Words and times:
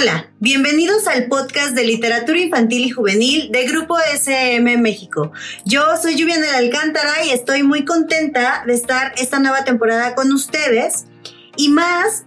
Hola, 0.00 0.30
bienvenidos 0.38 1.06
al 1.08 1.26
podcast 1.26 1.74
de 1.74 1.84
literatura 1.84 2.38
infantil 2.38 2.86
y 2.86 2.90
juvenil 2.90 3.52
de 3.52 3.66
Grupo 3.66 3.98
SM 3.98 4.78
México. 4.78 5.30
Yo 5.66 5.82
soy 6.00 6.16
Lluvia 6.16 6.38
del 6.38 6.54
Alcántara 6.54 7.22
y 7.22 7.32
estoy 7.32 7.64
muy 7.64 7.84
contenta 7.84 8.64
de 8.66 8.72
estar 8.72 9.12
esta 9.18 9.40
nueva 9.40 9.62
temporada 9.64 10.14
con 10.14 10.32
ustedes 10.32 11.04
y 11.54 11.68
más 11.68 12.24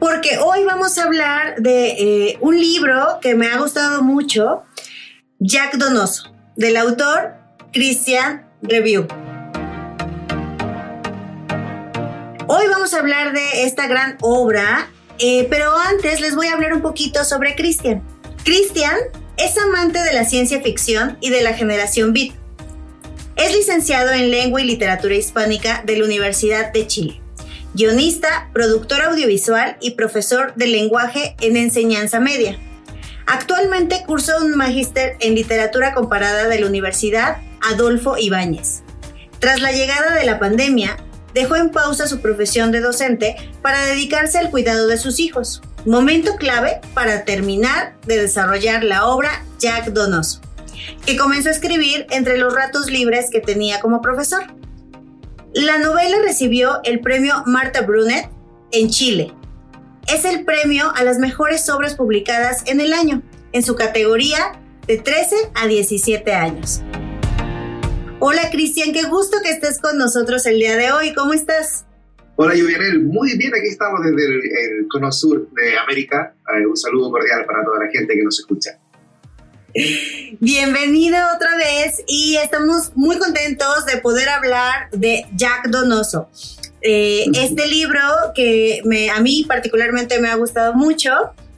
porque 0.00 0.38
hoy 0.38 0.64
vamos 0.64 0.98
a 0.98 1.04
hablar 1.04 1.62
de 1.62 1.90
eh, 1.90 2.38
un 2.40 2.58
libro 2.58 3.20
que 3.22 3.36
me 3.36 3.46
ha 3.46 3.58
gustado 3.58 4.02
mucho, 4.02 4.64
Jack 5.38 5.76
Donoso, 5.76 6.34
del 6.56 6.76
autor 6.76 7.34
Christian 7.72 8.50
Review. 8.62 9.06
Hoy 12.48 12.66
vamos 12.68 12.94
a 12.94 12.98
hablar 12.98 13.32
de 13.32 13.62
esta 13.62 13.86
gran 13.86 14.18
obra 14.22 14.88
eh, 15.18 15.46
pero 15.50 15.76
antes 15.76 16.20
les 16.20 16.34
voy 16.34 16.48
a 16.48 16.54
hablar 16.54 16.74
un 16.74 16.82
poquito 16.82 17.24
sobre 17.24 17.54
Christian. 17.54 18.02
Christian 18.44 18.96
es 19.36 19.58
amante 19.58 20.02
de 20.02 20.12
la 20.12 20.24
ciencia 20.24 20.60
ficción 20.62 21.18
y 21.20 21.30
de 21.30 21.42
la 21.42 21.54
generación 21.54 22.12
Beat. 22.12 22.32
Es 23.36 23.54
licenciado 23.54 24.12
en 24.12 24.30
Lengua 24.30 24.62
y 24.62 24.64
Literatura 24.64 25.14
Hispánica 25.14 25.82
de 25.84 25.98
la 25.98 26.04
Universidad 26.04 26.72
de 26.72 26.86
Chile. 26.86 27.20
Guionista, 27.74 28.48
productor 28.54 29.02
audiovisual 29.02 29.76
y 29.80 29.90
profesor 29.90 30.54
de 30.54 30.66
lenguaje 30.66 31.36
en 31.40 31.58
enseñanza 31.58 32.20
media. 32.20 32.58
Actualmente 33.26 34.02
cursa 34.06 34.40
un 34.40 34.56
magíster 34.56 35.16
en 35.20 35.34
literatura 35.34 35.92
comparada 35.92 36.48
de 36.48 36.60
la 36.60 36.66
Universidad 36.66 37.38
Adolfo 37.60 38.16
Ibáñez. 38.16 38.82
Tras 39.40 39.60
la 39.60 39.72
llegada 39.72 40.14
de 40.14 40.24
la 40.24 40.38
pandemia, 40.38 40.96
dejó 41.36 41.54
en 41.56 41.68
pausa 41.68 42.06
su 42.06 42.20
profesión 42.20 42.72
de 42.72 42.80
docente 42.80 43.36
para 43.60 43.84
dedicarse 43.84 44.38
al 44.38 44.50
cuidado 44.50 44.86
de 44.86 44.96
sus 44.96 45.20
hijos. 45.20 45.60
Momento 45.84 46.36
clave 46.36 46.80
para 46.94 47.26
terminar 47.26 47.94
de 48.06 48.22
desarrollar 48.22 48.82
la 48.82 49.06
obra 49.06 49.44
Jack 49.58 49.88
Donoso, 49.88 50.40
que 51.04 51.18
comenzó 51.18 51.50
a 51.50 51.52
escribir 51.52 52.06
entre 52.08 52.38
los 52.38 52.54
ratos 52.54 52.90
libres 52.90 53.28
que 53.30 53.42
tenía 53.42 53.80
como 53.80 54.00
profesor. 54.00 54.44
La 55.52 55.76
novela 55.76 56.16
recibió 56.24 56.80
el 56.84 57.00
premio 57.00 57.42
Marta 57.44 57.82
Brunet 57.82 58.30
en 58.72 58.88
Chile. 58.88 59.34
Es 60.08 60.24
el 60.24 60.42
premio 60.46 60.90
a 60.94 61.04
las 61.04 61.18
mejores 61.18 61.68
obras 61.68 61.96
publicadas 61.96 62.62
en 62.64 62.80
el 62.80 62.94
año, 62.94 63.20
en 63.52 63.62
su 63.62 63.74
categoría 63.74 64.58
de 64.86 64.96
13 64.96 65.36
a 65.54 65.66
17 65.66 66.32
años. 66.32 66.80
Hola 68.18 68.48
Cristian, 68.50 68.94
qué 68.94 69.02
gusto 69.02 69.36
que 69.44 69.50
estés 69.50 69.78
con 69.78 69.98
nosotros 69.98 70.46
el 70.46 70.58
día 70.58 70.74
de 70.78 70.90
hoy. 70.90 71.12
¿Cómo 71.12 71.34
estás? 71.34 71.84
Hola 72.36 72.54
Yuvianel, 72.54 73.04
muy 73.04 73.36
bien, 73.36 73.52
aquí 73.54 73.68
estamos 73.68 74.00
desde 74.02 74.24
el, 74.24 74.88
cono 74.88 75.12
sur 75.12 75.46
de 75.50 75.76
América. 75.76 76.34
Eh, 76.56 76.66
un 76.66 76.76
saludo 76.78 77.10
cordial 77.10 77.44
para 77.44 77.62
toda 77.62 77.84
la 77.84 77.90
gente 77.90 78.14
que 78.14 78.22
nos 78.22 78.40
escucha. 78.40 78.78
Bienvenido 80.40 81.18
otra 81.34 81.58
vez 81.58 82.02
y 82.06 82.36
estamos 82.36 82.92
muy 82.94 83.18
contentos 83.18 83.84
de 83.84 83.98
poder 83.98 84.30
hablar 84.30 84.88
de 84.92 85.26
Jack 85.34 85.68
Donoso. 85.68 86.30
Eh, 86.80 87.26
este 87.34 87.68
libro 87.68 88.00
que 88.34 88.80
me, 88.86 89.10
a 89.10 89.20
mí 89.20 89.44
particularmente 89.46 90.18
me 90.20 90.28
ha 90.28 90.36
gustado 90.36 90.72
mucho, 90.72 91.10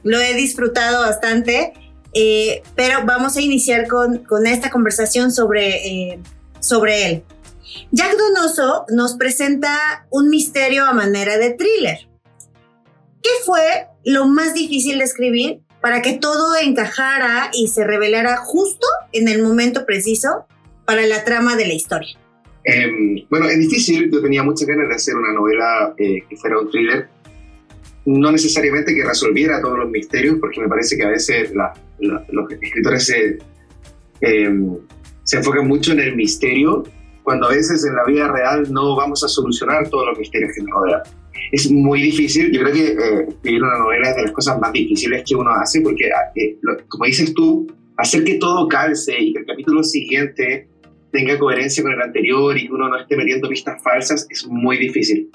lo 0.02 0.18
he 0.20 0.34
disfrutado 0.34 1.02
bastante, 1.02 1.72
eh, 2.14 2.62
pero 2.74 3.04
vamos 3.06 3.36
a 3.36 3.40
iniciar 3.40 3.86
con, 3.86 4.24
con 4.24 4.48
esta 4.48 4.70
conversación 4.70 5.30
sobre 5.30 6.18
sobre 6.60 7.06
él. 7.06 7.22
Jack 7.90 8.16
Donoso 8.16 8.84
nos 8.90 9.16
presenta 9.16 10.06
un 10.10 10.28
misterio 10.28 10.84
a 10.84 10.92
manera 10.92 11.38
de 11.38 11.54
thriller. 11.54 12.08
¿Qué 13.22 13.30
fue 13.44 13.86
lo 14.04 14.26
más 14.26 14.54
difícil 14.54 14.98
de 14.98 15.04
escribir 15.04 15.60
para 15.80 16.02
que 16.02 16.14
todo 16.14 16.56
encajara 16.56 17.50
y 17.52 17.68
se 17.68 17.84
revelara 17.84 18.36
justo 18.38 18.86
en 19.12 19.28
el 19.28 19.42
momento 19.42 19.86
preciso 19.86 20.46
para 20.84 21.06
la 21.06 21.24
trama 21.24 21.56
de 21.56 21.66
la 21.66 21.74
historia? 21.74 22.18
Em, 22.64 23.24
bueno, 23.30 23.48
es 23.48 23.58
difícil, 23.58 24.10
yo 24.10 24.20
tenía 24.20 24.42
muchas 24.42 24.68
ganas 24.68 24.88
de 24.88 24.94
hacer 24.94 25.14
una 25.16 25.32
novela 25.32 25.94
eh, 25.96 26.22
que 26.28 26.36
fuera 26.36 26.58
un 26.58 26.70
thriller, 26.70 27.08
no 28.04 28.32
necesariamente 28.32 28.94
que 28.94 29.04
resolviera 29.04 29.60
todos 29.60 29.78
los 29.78 29.90
misterios, 29.90 30.36
porque 30.40 30.60
me 30.60 30.68
parece 30.68 30.96
que 30.96 31.04
a 31.04 31.10
veces 31.10 31.52
los 31.98 32.52
escritores 32.52 33.06
se, 33.06 33.38
em, 34.20 34.76
se 35.28 35.36
enfoca 35.36 35.60
mucho 35.60 35.92
en 35.92 36.00
el 36.00 36.16
misterio, 36.16 36.84
cuando 37.22 37.48
a 37.48 37.50
veces 37.50 37.84
en 37.84 37.94
la 37.94 38.04
vida 38.06 38.32
real 38.32 38.72
no 38.72 38.96
vamos 38.96 39.22
a 39.22 39.28
solucionar 39.28 39.86
todos 39.90 40.06
los 40.06 40.18
misterios 40.18 40.52
que 40.56 40.62
nos 40.62 40.70
rodean. 40.70 41.02
Es 41.52 41.70
muy 41.70 42.00
difícil, 42.00 42.50
yo 42.50 42.62
creo 42.62 42.72
que 42.72 42.86
eh, 42.92 43.26
escribir 43.28 43.62
una 43.62 43.76
novela 43.76 44.08
es 44.08 44.16
de 44.16 44.22
las 44.22 44.32
cosas 44.32 44.58
más 44.58 44.72
difíciles 44.72 45.22
que 45.28 45.34
uno 45.34 45.50
hace, 45.50 45.82
porque, 45.82 46.08
ah, 46.10 46.32
eh, 46.34 46.56
como 46.88 47.04
dices 47.04 47.34
tú, 47.34 47.66
hacer 47.98 48.24
que 48.24 48.36
todo 48.36 48.68
calce 48.68 49.20
y 49.20 49.34
que 49.34 49.40
el 49.40 49.44
capítulo 49.44 49.84
siguiente 49.84 50.66
tenga 51.12 51.38
coherencia 51.38 51.82
con 51.82 51.92
el 51.92 52.00
anterior 52.00 52.56
y 52.56 52.66
que 52.66 52.72
uno 52.72 52.88
no 52.88 52.96
esté 52.98 53.14
metiendo 53.14 53.50
pistas 53.50 53.82
falsas 53.82 54.26
es 54.30 54.46
muy 54.46 54.78
difícil. 54.78 55.30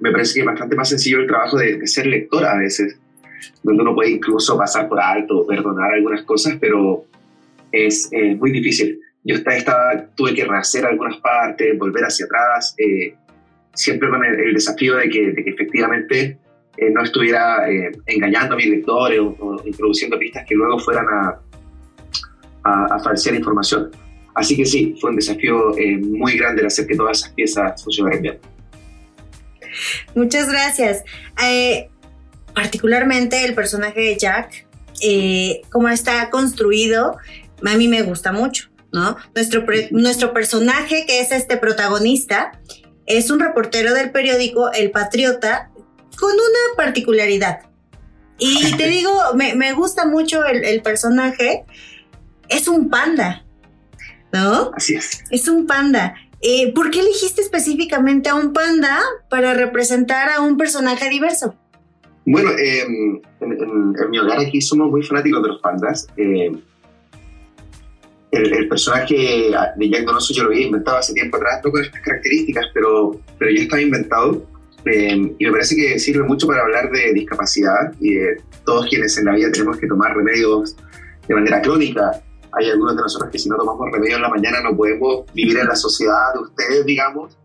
Me 0.00 0.10
parece 0.10 0.34
que 0.34 0.40
es 0.40 0.46
bastante 0.46 0.74
más 0.74 0.88
sencillo 0.88 1.20
el 1.20 1.26
trabajo 1.26 1.58
de, 1.58 1.76
de 1.76 1.86
ser 1.86 2.06
lector 2.06 2.46
a 2.46 2.56
veces, 2.56 2.98
donde 3.62 3.82
uno 3.82 3.94
puede 3.94 4.12
incluso 4.12 4.56
pasar 4.56 4.88
por 4.88 4.98
alto, 4.98 5.46
perdonar 5.46 5.92
algunas 5.92 6.22
cosas, 6.22 6.56
pero 6.58 7.04
es 7.72 8.08
eh, 8.12 8.34
muy 8.34 8.52
difícil 8.52 8.97
yo 9.28 9.34
estaba, 9.34 10.06
tuve 10.14 10.34
que 10.34 10.44
rehacer 10.46 10.86
algunas 10.86 11.18
partes, 11.18 11.78
volver 11.78 12.02
hacia 12.02 12.24
atrás, 12.24 12.74
eh, 12.78 13.14
siempre 13.74 14.08
con 14.08 14.24
el, 14.24 14.54
desafío 14.54 14.96
de 14.96 15.10
que, 15.10 15.34
efectivamente 15.44 16.38
eh, 16.78 16.90
no 16.90 17.02
estuviera 17.02 17.70
eh, 17.70 17.92
engañando 18.06 18.54
a 18.54 18.56
mis 18.56 18.68
lectores 18.68 19.20
o, 19.20 19.62
introduciendo 19.66 20.18
pistas 20.18 20.46
que 20.48 20.54
luego 20.54 20.78
fueran 20.78 21.04
a, 21.10 21.40
a, 22.64 22.98
falsear 23.00 23.34
información. 23.34 23.90
Así 24.34 24.56
que 24.56 24.64
sí, 24.64 24.96
fue 24.98 25.10
un 25.10 25.16
desafío 25.16 25.74
muy 26.00 26.38
grande 26.38 26.62
el 26.62 26.68
hacer 26.68 26.86
que 26.86 26.96
todas 26.96 27.18
esas 27.18 27.32
piezas 27.32 27.84
funcionaran 27.84 28.22
bien. 28.22 28.38
Muchas 30.14 30.48
gracias. 30.48 31.04
particularmente 32.54 33.44
el 33.44 33.54
personaje 33.54 34.00
de 34.00 34.16
Jack, 34.16 34.66
como 35.70 35.88
está 35.88 36.30
construido, 36.30 37.18
a 37.66 37.76
mí 37.76 37.88
me 37.88 38.02
gusta 38.02 38.32
mucho. 38.32 38.70
Nuestro, 38.92 39.64
nuestro 39.90 40.32
personaje, 40.32 41.04
que 41.06 41.20
es 41.20 41.32
este 41.32 41.56
protagonista, 41.56 42.52
es 43.06 43.30
un 43.30 43.40
reportero 43.40 43.94
del 43.94 44.10
periódico 44.10 44.70
El 44.72 44.90
Patriota 44.90 45.70
con 46.18 46.32
una 46.32 46.76
particularidad. 46.76 47.60
Y 48.38 48.76
te 48.76 48.88
digo, 48.88 49.10
me, 49.34 49.72
gusta 49.72 50.06
mucho 50.06 50.44
el, 50.44 50.80
personaje. 50.82 51.64
Es 52.48 52.68
un 52.68 52.88
panda, 52.88 53.44
¿no? 54.32 54.70
Así 54.76 54.94
es. 54.94 55.24
Es 55.30 55.48
un 55.48 55.66
panda. 55.66 56.14
Eh, 56.40 56.72
¿Por 56.72 56.90
qué 56.90 57.00
elegiste 57.00 57.42
específicamente 57.42 58.28
a 58.28 58.36
un 58.36 58.52
panda 58.52 59.00
para 59.28 59.54
representar 59.54 60.30
a 60.30 60.40
un 60.40 60.56
personaje 60.56 61.08
diverso? 61.10 61.56
Bueno, 62.24 62.50
em, 62.58 63.20
en, 63.40 64.10
mi 64.10 64.18
hogar 64.18 64.38
aquí 64.38 64.60
somos 64.60 64.90
muy 64.90 65.02
fanáticos 65.02 65.42
de 65.42 65.48
los 65.48 65.60
pandas. 65.60 66.06
Eh, 66.16 66.52
el, 68.30 68.68
personaje 68.68 69.50
de 69.76 69.90
Jack 69.90 70.04
Donoso 70.04 70.34
yo 70.34 70.44
lo 70.44 70.50
había 70.50 70.66
inventado 70.66 70.98
hace 70.98 71.14
tiempo 71.14 71.36
atrás, 71.36 71.60
no 71.64 71.70
con 71.70 71.82
estas 71.82 72.00
características, 72.02 72.66
pero, 72.74 73.20
pero 73.38 73.50
ya 73.50 73.62
estaba 73.62 73.80
inventado. 73.80 74.46
Eh, 74.84 75.34
y 75.38 75.44
me 75.44 75.50
parece 75.50 75.76
que 75.76 75.98
sirve 75.98 76.24
mucho 76.24 76.46
para 76.46 76.62
hablar 76.62 76.90
de 76.90 77.12
discapacidad 77.12 77.92
y 78.00 78.14
de 78.14 78.36
todos 78.64 78.86
quienes 78.86 79.16
en 79.18 79.26
la 79.26 79.34
vida 79.34 79.50
tenemos 79.50 79.76
que 79.76 79.86
tomar 79.86 80.16
remedios 80.16 80.76
de 81.26 81.34
manera 81.34 81.60
crónica. 81.60 82.22
Hay 82.52 82.70
algunos 82.70 82.96
de 82.96 83.02
nosotros 83.02 83.30
que 83.30 83.38
si 83.38 83.48
no 83.48 83.56
tomamos 83.56 83.90
remedios 83.92 84.16
en 84.16 84.22
la 84.22 84.28
mañana 84.28 84.62
no 84.62 84.76
podemos 84.76 85.26
vivir 85.34 85.58
en 85.58 85.66
la 85.66 85.76
sociedad 85.76 86.32
de 86.34 86.40
ustedes, 86.40 86.86
digamos. 86.86 87.36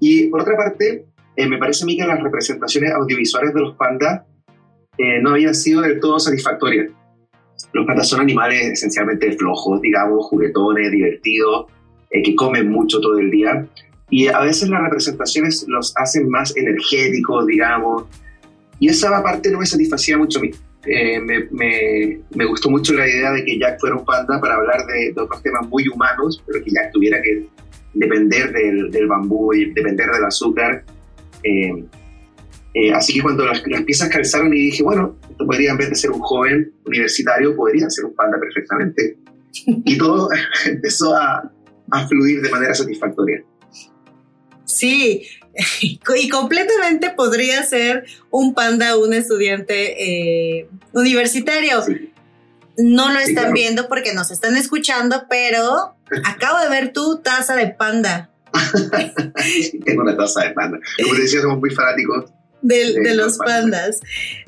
Y 0.00 0.28
por 0.28 0.42
otra 0.42 0.56
parte, 0.56 1.06
eh, 1.36 1.48
me 1.48 1.58
parece 1.58 1.84
a 1.84 1.86
mí 1.86 1.96
que 1.96 2.06
las 2.06 2.22
representaciones 2.22 2.92
audiovisuales 2.92 3.52
de 3.52 3.60
los 3.60 3.76
pandas 3.76 4.22
eh, 4.96 5.20
no 5.20 5.30
habían 5.30 5.54
sido 5.54 5.82
del 5.82 6.00
todo 6.00 6.18
satisfactorias. 6.18 6.90
Los 7.72 7.86
patas 7.86 8.08
son 8.08 8.20
animales 8.20 8.72
esencialmente 8.72 9.32
flojos, 9.32 9.80
digamos, 9.80 10.26
juguetones, 10.26 10.90
divertidos, 10.90 11.66
eh, 12.10 12.22
que 12.22 12.34
comen 12.34 12.70
mucho 12.70 13.00
todo 13.00 13.18
el 13.18 13.30
día. 13.30 13.66
Y 14.10 14.28
a 14.28 14.40
veces 14.40 14.70
las 14.70 14.82
representaciones 14.82 15.66
los 15.68 15.92
hacen 15.96 16.28
más 16.28 16.56
energéticos, 16.56 17.46
digamos. 17.46 18.04
Y 18.80 18.88
esa 18.88 19.22
parte 19.22 19.50
no 19.50 19.58
me 19.58 19.66
satisfacía 19.66 20.16
mucho 20.16 20.38
a 20.38 20.42
mí. 20.42 20.50
eh, 20.86 21.20
me, 21.20 21.48
me, 21.50 22.44
gustó 22.46 22.70
mucho 22.70 22.94
la 22.94 23.06
idea 23.06 23.32
de 23.32 23.44
que 23.44 23.58
Jack 23.58 23.80
fuera 23.80 23.96
un 23.96 24.04
panda 24.04 24.40
para 24.40 24.54
hablar 24.54 24.86
de, 24.86 25.12
otros 25.20 25.42
temas 25.42 25.68
muy 25.68 25.86
humanos, 25.88 26.42
pero 26.46 26.64
que 26.64 26.70
Jack 26.70 26.92
tuviera 26.92 27.20
que 27.20 27.46
depender 27.94 28.52
del, 28.52 28.90
del 28.90 29.06
bambú 29.08 29.52
y 29.52 29.72
depender 29.72 30.08
del 30.10 30.24
azúcar. 30.24 30.84
Eh, 31.42 31.84
eh, 32.80 32.92
así 32.92 33.12
que 33.14 33.22
cuando 33.22 33.44
las, 33.44 33.60
piezas 33.84 34.08
calzaron 34.08 34.54
y 34.54 34.66
dije, 34.66 34.84
bueno, 34.84 35.16
esto 35.28 35.44
podría 35.44 35.72
en 35.72 35.78
vez 35.78 35.90
de 35.90 35.96
ser 35.96 36.12
un 36.12 36.20
joven 36.20 36.72
universitario, 36.84 37.56
podría 37.56 37.90
ser 37.90 38.04
un 38.04 38.14
panda 38.14 38.38
perfectamente. 38.38 39.18
Y 39.66 39.98
todo 39.98 40.28
empezó 40.66 41.16
a, 41.16 41.50
a 41.90 42.08
fluir 42.08 42.40
de 42.40 42.50
manera 42.50 42.74
satisfactoria. 42.74 43.42
Sí, 44.64 45.26
y 45.80 46.28
completamente 46.28 47.10
podría 47.10 47.64
ser 47.64 48.04
un 48.30 48.54
panda, 48.54 48.96
un 48.96 49.12
estudiante 49.12 50.60
eh, 50.60 50.68
universitario. 50.92 51.82
No 52.76 53.12
lo 53.12 53.18
están 53.18 53.52
viendo 53.54 53.88
porque 53.88 54.14
nos 54.14 54.30
están 54.30 54.56
escuchando, 54.56 55.24
pero 55.28 55.96
acabo 56.24 56.60
de 56.60 56.68
ver 56.68 56.92
tu 56.92 57.18
taza 57.18 57.56
de 57.56 57.70
panda. 57.70 58.30
Tengo 59.84 60.02
una 60.02 60.16
taza 60.16 60.44
de 60.44 60.50
panda. 60.50 60.78
Como 61.02 61.16
te 61.16 61.22
decía, 61.22 61.40
somos 61.40 61.58
muy 61.58 61.70
fanáticos 61.70 62.37
de, 62.62 63.14
los 63.14 63.38
pandas. 63.38 64.00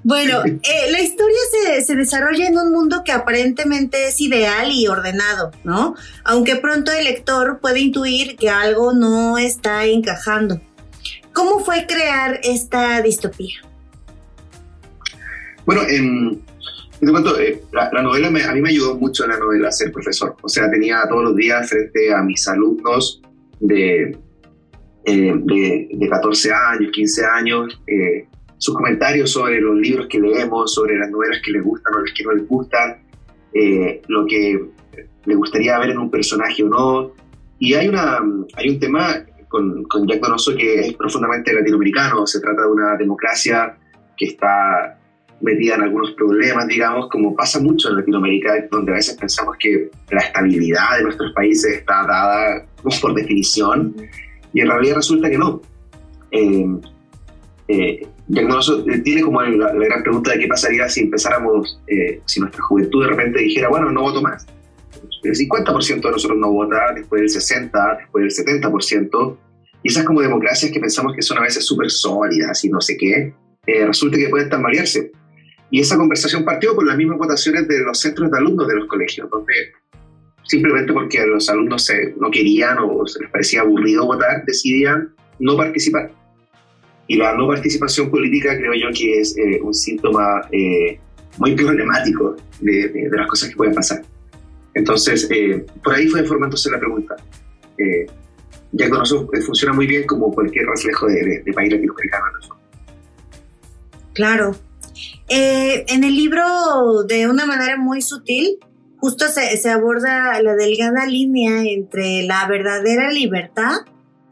Bueno, 0.02 0.42
eh, 0.44 0.90
la 0.90 1.00
historia 1.00 1.38
se, 1.52 1.82
se, 1.82 1.96
desarrolla 1.96 2.46
en 2.46 2.58
un 2.58 2.72
mundo 2.72 3.02
que 3.04 3.12
aparentemente 3.12 4.08
es 4.08 4.20
ideal 4.20 4.70
y 4.72 4.86
ordenado, 4.88 5.52
¿no? 5.64 5.94
Aunque 6.24 6.56
pronto 6.56 6.92
el 6.92 7.04
lector 7.04 7.60
puede 7.60 7.80
intuir 7.80 8.36
que 8.36 8.50
algo 8.50 8.92
no 8.92 9.38
está 9.38 9.84
encajando. 9.86 10.60
¿Cómo 11.32 11.64
fue 11.64 11.86
crear 11.86 12.40
esta 12.42 13.00
distopía? 13.02 13.60
Bueno, 15.64 15.82
en, 15.88 16.42
eh, 17.00 17.62
la, 17.72 18.02
novela 18.02 18.28
a 18.28 18.52
mí 18.54 18.60
me 18.60 18.70
ayudó 18.70 18.96
mucho 18.96 19.24
en 19.24 19.30
la 19.30 19.38
novela 19.38 19.70
ser 19.70 19.92
profesor. 19.92 20.36
O 20.42 20.48
sea, 20.48 20.70
tenía 20.70 21.02
todos 21.08 21.24
los 21.24 21.36
días 21.36 21.68
frente 21.68 22.12
a 22.12 22.22
mis 22.22 22.46
alumnos 22.48 23.22
de 23.60 24.18
eh, 25.10 25.88
de, 25.90 26.08
14 26.08 26.52
años, 26.52 26.90
15 26.92 27.24
años, 27.24 27.82
eh, 27.86 28.26
sus 28.58 28.74
comentarios 28.74 29.30
sobre 29.32 29.60
los 29.60 29.76
libros 29.78 30.06
que 30.08 30.20
leemos, 30.20 30.72
sobre 30.74 30.96
las 30.98 31.10
novelas 31.10 31.40
que 31.44 31.52
les 31.52 31.62
gustan 31.62 31.94
o 31.94 32.00
las 32.00 32.12
que 32.12 32.24
no 32.24 32.32
les 32.32 32.46
gustan, 32.46 32.96
eh, 33.52 34.02
lo 34.08 34.26
que 34.26 34.60
le 35.24 35.34
gustaría 35.34 35.78
ver 35.78 35.90
en 35.90 35.98
un 35.98 36.10
personaje 36.10 36.62
o 36.62 36.68
no. 36.68 37.12
Y 37.58 37.74
hay, 37.74 37.88
una, 37.88 38.20
hay 38.54 38.68
un 38.68 38.78
tema 38.78 39.24
con, 39.48 39.84
con 39.84 40.06
Jack 40.06 40.20
Donoso 40.20 40.54
que 40.56 40.80
es 40.80 40.94
profundamente 40.94 41.52
latinoamericano, 41.52 42.26
se 42.26 42.40
trata 42.40 42.62
de 42.62 42.68
una 42.68 42.96
democracia 42.96 43.76
que 44.16 44.26
está 44.26 44.98
metida 45.40 45.74
en 45.76 45.82
algunos 45.82 46.12
problemas, 46.12 46.66
digamos, 46.66 47.08
como 47.08 47.34
pasa 47.34 47.60
mucho 47.60 47.88
en 47.88 47.96
Latinoamérica, 47.96 48.66
donde 48.70 48.92
a 48.92 48.96
veces 48.96 49.16
pensamos 49.16 49.56
que 49.58 49.90
la 50.10 50.20
estabilidad 50.20 50.98
de 50.98 51.04
nuestros 51.04 51.32
países 51.32 51.78
está 51.78 52.06
dada 52.06 52.66
por 53.00 53.14
definición 53.14 53.94
y 54.52 54.60
en 54.60 54.68
realidad 54.68 54.96
resulta 54.96 55.30
que 55.30 55.38
no. 55.38 55.62
Eh, 56.30 56.66
eh, 57.68 58.02
eh 58.02 59.00
tiene 59.04 59.22
como 59.22 59.42
la, 59.42 59.72
gran 59.72 60.02
pregunta 60.02 60.32
de 60.32 60.40
qué 60.40 60.48
pasaría 60.48 60.88
si 60.88 61.00
empezáramos, 61.00 61.80
eh, 61.86 62.20
si 62.26 62.40
nuestra 62.40 62.62
juventud 62.62 63.02
de 63.02 63.10
repente 63.10 63.40
dijera, 63.40 63.68
bueno, 63.68 63.90
no 63.90 64.02
voto 64.02 64.22
más. 64.22 64.46
El 65.22 65.34
50% 65.34 66.00
de 66.00 66.10
nosotros 66.10 66.38
no 66.38 66.50
vota, 66.50 66.92
después 66.94 67.20
del 67.20 67.30
60%, 67.30 67.98
después 67.98 68.36
del 68.36 68.62
70%, 68.62 69.36
y 69.82 69.88
esas 69.88 70.04
como 70.04 70.20
democracias 70.20 70.70
que 70.70 70.80
pensamos 70.80 71.14
que 71.14 71.22
son 71.22 71.38
a 71.38 71.42
veces 71.42 71.66
súper 71.66 71.90
sólidas 71.90 72.64
y 72.64 72.70
no 72.70 72.80
sé 72.80 72.96
qué, 72.96 73.32
resulta 73.86 74.16
que 74.16 74.28
pueden 74.28 74.48
tambalearse. 74.48 75.12
Y 75.70 75.80
esa 75.80 75.96
conversación 75.96 76.44
partió 76.44 76.74
por 76.74 76.86
las 76.86 76.96
mismas 76.96 77.18
votaciones 77.18 77.68
de 77.68 77.80
los 77.80 77.98
centros 77.98 78.30
de 78.30 78.38
alumnos 78.38 78.66
de 78.66 78.74
los 78.74 78.88
colegios, 78.88 79.30
donde 79.30 79.54
simplemente 80.44 80.92
porque 80.92 81.24
los 81.26 81.48
alumnos 81.48 81.90
no 82.18 82.30
querían 82.30 82.78
o 82.78 83.06
se 83.06 83.20
les 83.20 83.30
parecía 83.30 83.60
aburrido 83.60 84.06
votar, 84.06 84.44
decidían 84.46 85.14
no 85.40 85.56
participar. 85.56 86.12
Y 87.08 87.16
la 87.16 87.34
no 87.34 87.48
participación 87.48 88.08
política 88.08 88.56
creo 88.56 88.72
yo 88.74 88.96
que 88.96 89.20
es 89.20 89.36
eh, 89.36 89.60
un 89.62 89.74
síntoma 89.74 90.42
eh, 90.52 90.98
muy 91.38 91.56
problemático 91.56 92.36
de, 92.60 92.88
de, 92.88 93.10
las 93.10 93.26
cosas 93.26 93.48
que 93.48 93.56
pueden 93.56 93.74
pasar. 93.74 94.02
Entonces, 94.74 95.28
eh, 95.30 95.66
por 95.82 95.94
ahí 95.94 96.06
fue 96.06 96.24
formándose 96.24 96.70
la 96.70 96.78
pregunta. 96.78 97.16
ya 98.72 98.88
con 98.88 99.04
funciona 99.44 99.74
muy 99.74 99.88
bien 99.88 100.06
como 100.06 100.32
cualquier 100.32 100.66
reflejo 100.66 101.08
de, 101.08 101.42
de 101.44 101.52
país 101.52 101.72
latinoamericano. 101.72 102.24
Claro. 104.12 104.54
en 105.28 106.04
el 106.04 106.14
libro, 106.14 107.02
de 107.08 107.26
una 107.26 107.46
manera 107.46 107.76
muy 107.76 108.02
sutil, 108.02 108.58
justo 109.00 109.26
se, 109.28 109.70
aborda 109.70 110.40
la 110.42 110.54
delgada 110.54 111.06
línea 111.06 111.64
entre 111.64 112.22
la 112.22 112.46
verdadera 112.46 113.10
libertad 113.10 113.78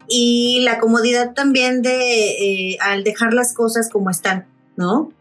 y 0.07 0.61
la 0.63 0.79
comodidad 0.79 1.33
también 1.33 1.81
de 1.81 2.71
eh, 2.71 2.77
al 2.81 3.03
dejar 3.03 3.33
las 3.33 3.53
cosas 3.53 3.89
como 3.89 4.09
están, 4.09 4.45
¿no? 4.75 5.11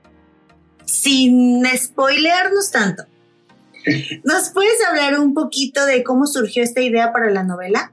Sin 0.84 1.64
spoilearnos 1.76 2.70
tanto. 2.70 3.04
¿Nos 4.24 4.50
puedes 4.50 4.84
hablar 4.86 5.18
un 5.18 5.34
poquito 5.34 5.84
de 5.86 6.02
cómo 6.04 6.26
surgió 6.26 6.62
esta 6.62 6.80
idea 6.80 7.12
para 7.12 7.30
la 7.30 7.42
novela? 7.42 7.92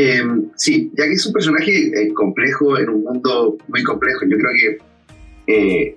Em, 0.00 0.48
sí, 0.54 0.92
ya 0.96 1.06
que 1.06 1.14
es 1.14 1.26
un 1.26 1.32
personaje 1.32 1.72
eh, 1.72 2.12
complejo 2.14 2.78
en 2.78 2.88
un 2.88 3.02
mundo 3.02 3.58
muy 3.66 3.82
complejo. 3.82 4.20
Yo 4.28 4.36
creo 4.36 4.52
que 4.52 5.52
eh, 5.52 5.96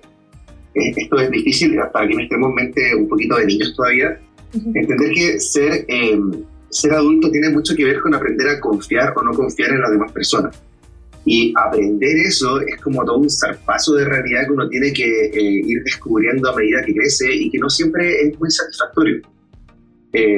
esto 0.74 1.18
es 1.18 1.30
difícil 1.30 1.76
para 1.92 2.06
quienes 2.06 2.28
tenemos 2.28 2.54
mente 2.54 2.94
un 2.94 3.08
poquito 3.08 3.36
de 3.36 3.46
niños 3.46 3.74
todavía, 3.76 4.18
entender 4.52 5.10
que 5.12 5.40
ser, 5.40 5.84
eh, 5.88 6.18
ser 6.70 6.92
adulto 6.92 7.30
tiene 7.30 7.50
mucho 7.50 7.74
que 7.74 7.84
ver 7.84 8.00
con 8.00 8.14
aprender 8.14 8.48
a 8.48 8.60
confiar 8.60 9.12
o 9.16 9.22
no 9.22 9.32
confiar 9.32 9.70
en 9.70 9.80
las 9.80 9.90
demás 9.90 10.12
personas. 10.12 10.60
Y 11.24 11.54
aprender 11.56 12.16
eso 12.26 12.60
es 12.60 12.80
como 12.80 13.04
todo 13.04 13.18
un 13.18 13.30
zarpazo 13.30 13.94
de 13.94 14.04
realidad 14.06 14.46
que 14.46 14.52
uno 14.52 14.68
tiene 14.68 14.92
que 14.92 15.26
eh, 15.26 15.62
ir 15.64 15.82
descubriendo 15.84 16.50
a 16.50 16.56
medida 16.56 16.82
que 16.84 16.94
crece 16.94 17.32
y 17.32 17.50
que 17.50 17.58
no 17.58 17.70
siempre 17.70 18.22
es 18.22 18.38
muy 18.40 18.50
satisfactorio. 18.50 19.22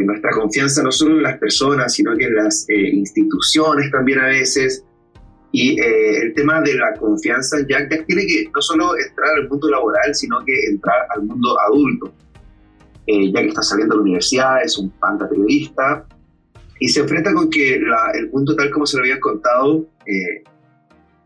nuestra 0.05 0.31
confianza 0.31 0.83
no 0.83 0.93
solo 0.93 1.17
en 1.17 1.23
las 1.23 1.39
personas, 1.39 1.95
sino 1.95 2.15
que 2.17 2.25
en 2.25 2.35
las 2.35 2.67
instituciones 2.69 3.91
también 3.91 4.21
a 4.21 4.27
veces, 4.27 4.85
y 5.57 5.81
eh, 5.81 6.19
el 6.21 6.35
tema 6.35 6.61
de 6.63 6.75
la 6.75 6.95
confianza, 6.99 7.59
Jack, 7.69 7.89
Jack 7.89 8.07
tiene 8.07 8.27
que 8.27 8.51
no 8.53 8.61
solo 8.61 8.91
entrar 8.97 9.37
al 9.37 9.49
mundo 9.49 9.71
laboral, 9.71 10.13
sino 10.13 10.45
que 10.45 10.53
entrar 10.69 11.07
al 11.15 11.23
mundo 11.23 11.57
adulto. 11.61 12.13
Eh, 13.07 13.33
Jack 13.33 13.47
está 13.47 13.63
saliendo 13.63 13.95
de 13.95 13.99
la 13.99 14.03
universidad, 14.03 14.65
es 14.65 14.77
un 14.77 14.91
panda 14.91 15.29
periodista, 15.29 16.09
y 16.81 16.89
se 16.89 17.03
enfrenta 17.03 17.33
con 17.33 17.51
que 17.51 17.75
el 17.75 18.31
mundo 18.33 18.57
tal 18.57 18.69
como 18.73 18.85
se 18.85 18.97
lo 18.97 19.05
habían 19.05 19.21
contado 19.21 19.87
eh, 20.05 20.43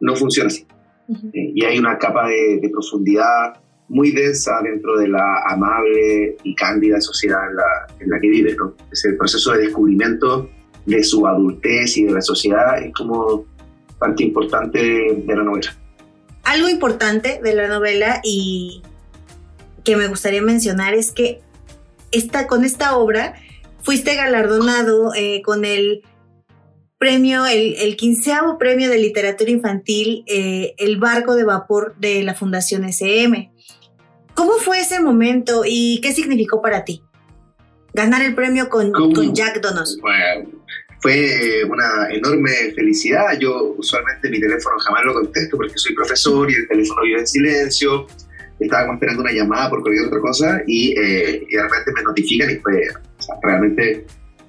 no 0.00 0.14
funciona 0.14 0.49
así. 0.49 0.67
Eh, 1.09 1.52
y 1.55 1.64
hay 1.64 1.79
una 1.79 1.97
capa 1.97 2.29
de, 2.29 2.59
de, 2.61 2.69
profundidad 2.69 3.55
muy 3.88 4.11
densa 4.11 4.61
dentro 4.62 4.99
de 4.99 5.09
la 5.09 5.43
amable 5.49 6.37
y 6.43 6.55
cándida 6.55 7.00
sociedad 7.00 7.49
en 7.49 7.57
la, 7.57 7.87
en 7.99 8.11
la 8.11 8.21
que 8.21 8.29
vive. 8.29 8.55
¿no? 8.57 8.75
Es 8.93 9.07
el 9.07 9.17
proceso 9.17 9.52
de 9.52 9.61
descubrimiento 9.61 10.50
de 10.85 11.02
su 11.02 11.26
adultez 11.26 11.97
y 11.97 12.05
de 12.05 12.12
la 12.12 12.21
sociedad 12.21 12.79
es 12.83 12.93
como 12.93 13.47
parte 13.99 14.23
importante 14.25 14.78
de, 14.78 15.37
la 15.37 15.43
novela. 15.43 15.76
Algo 16.45 16.69
importante 16.69 17.40
de 17.43 17.55
la 17.55 17.69
novela 17.69 18.21
y 18.25 18.83
que 19.85 19.97
me 19.97 20.07
gustaría 20.07 20.43
mencionar 20.43 20.95
es 20.95 21.12
que 21.12 21.40
esta, 22.11 22.47
con 22.47 22.64
esta 22.64 22.97
obra 22.97 23.35
fuiste 23.83 24.14
galardonado 24.14 25.12
eh, 25.14 25.43
con 25.43 25.64
el 25.64 26.02
premio, 26.99 27.47
el, 27.47 27.97
quinceavo 27.97 28.59
premio 28.59 28.90
de 28.90 28.99
literatura 28.99 29.50
infantil, 29.50 30.25
eh, 30.26 30.75
El 30.78 30.99
barco 30.99 31.35
de 31.35 31.45
vapor 31.45 31.95
de 31.99 32.23
la 32.23 32.35
Fundación 32.35 32.85
SM. 32.85 33.52
¿Cómo 34.35 34.52
fue 34.55 34.81
ese 34.81 35.00
momento 35.00 35.62
y 35.67 36.00
qué 36.00 36.12
significó 36.12 36.62
para 36.62 36.85
ti? 36.85 37.02
Ganar 37.93 38.23
el 38.23 38.35
premio 38.35 38.69
con, 38.69 38.93
con 38.93 39.35
Jack 39.35 39.61
Donos 39.61 39.99
fue 41.00 41.64
una 41.64 42.11
enorme 42.11 42.50
felicidad. 42.75 43.38
Yo 43.38 43.75
usualmente 43.78 44.31
mi 44.31 44.40
teléfono 44.40 44.76
jamás 44.78 45.05
lo 45.05 45.14
contesto 45.14 45.57
porque 45.57 45.75
soy 45.76 45.95
profesor 45.95 46.50
y 46.50 46.55
el 46.55 46.69
teléfono 46.69 47.02
vive 47.02 47.21
en 47.21 47.26
silencio. 47.26 48.07
Estaba 48.59 48.93
esperando 48.93 49.23
una 49.23 49.33
llamada 49.33 49.71
por 49.71 49.83
cualquier 49.83 50.07
otra 50.07 50.19
cosa 50.21 50.62
y, 50.67 50.93
eh, 50.99 51.47
y 51.49 51.55
de 51.55 51.62
repente 51.62 51.93
me 51.95 52.02
notifican 52.02 52.50
y 52.50 52.57
fue 52.57 52.88
realmente 53.43 54.05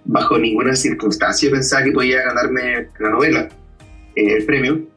bajo 0.05 0.39
ninguna 0.39 0.75
circunstancia 0.75 1.51
pensaba 1.51 1.83
que 1.83 1.91
podía 1.91 2.23
ganarme 2.23 2.87
la 2.99 3.09
novela, 3.09 3.49
eh, 4.15 4.33
el 4.37 4.45
premio. 4.45 4.87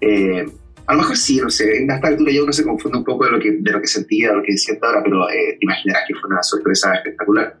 Eh, 0.00 0.44
a 0.86 0.94
lo 0.94 1.00
mejor 1.00 1.16
sí, 1.16 1.40
no 1.40 1.50
sé, 1.50 1.78
en 1.78 1.90
esta 1.90 2.08
altura 2.08 2.32
ya 2.32 2.42
uno 2.42 2.52
se 2.52 2.64
confunde 2.64 2.98
un 2.98 3.04
poco 3.04 3.24
de 3.24 3.30
lo 3.32 3.38
que, 3.38 3.52
de 3.52 3.70
lo 3.72 3.80
que 3.80 3.86
sentía, 3.86 4.30
de 4.30 4.36
lo 4.36 4.42
que 4.42 4.56
siento 4.56 4.86
ahora, 4.86 5.02
pero 5.04 5.26
te 5.26 5.58
imaginarás 5.60 6.04
que 6.08 6.14
fue 6.14 6.28
una 6.30 6.42
sorpresa 6.42 6.94
espectacular. 6.94 7.58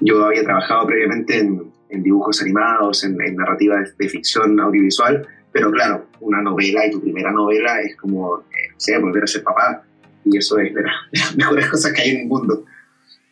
Yo 0.00 0.24
había 0.24 0.42
trabajado 0.42 0.86
previamente 0.86 1.38
en, 1.38 1.72
en 1.94 2.02
dibujos 2.02 2.42
animados, 2.42 3.04
en, 3.04 3.16
narrativa 3.16 3.76
de, 3.98 4.08
ficción 4.08 4.60
audiovisual, 4.60 5.26
pero 5.52 5.70
claro, 5.70 6.06
una 6.20 6.42
novela 6.42 6.86
y 6.86 6.90
tu 6.90 7.00
primera 7.00 7.30
novela 7.30 7.80
es 7.80 7.96
como, 7.96 8.40
eh, 8.40 8.72
sé, 8.76 8.98
volver 8.98 9.24
a 9.24 9.26
ser 9.26 9.42
papá. 9.42 9.82
y 10.24 10.36
eso 10.36 10.58
es 10.58 10.74
de 10.74 10.82
las 10.82 11.36
mejores 11.36 11.68
cosas 11.68 11.92
que 11.92 12.02
hay 12.02 12.10
en 12.10 12.20
el 12.22 12.26
mundo. 12.26 12.64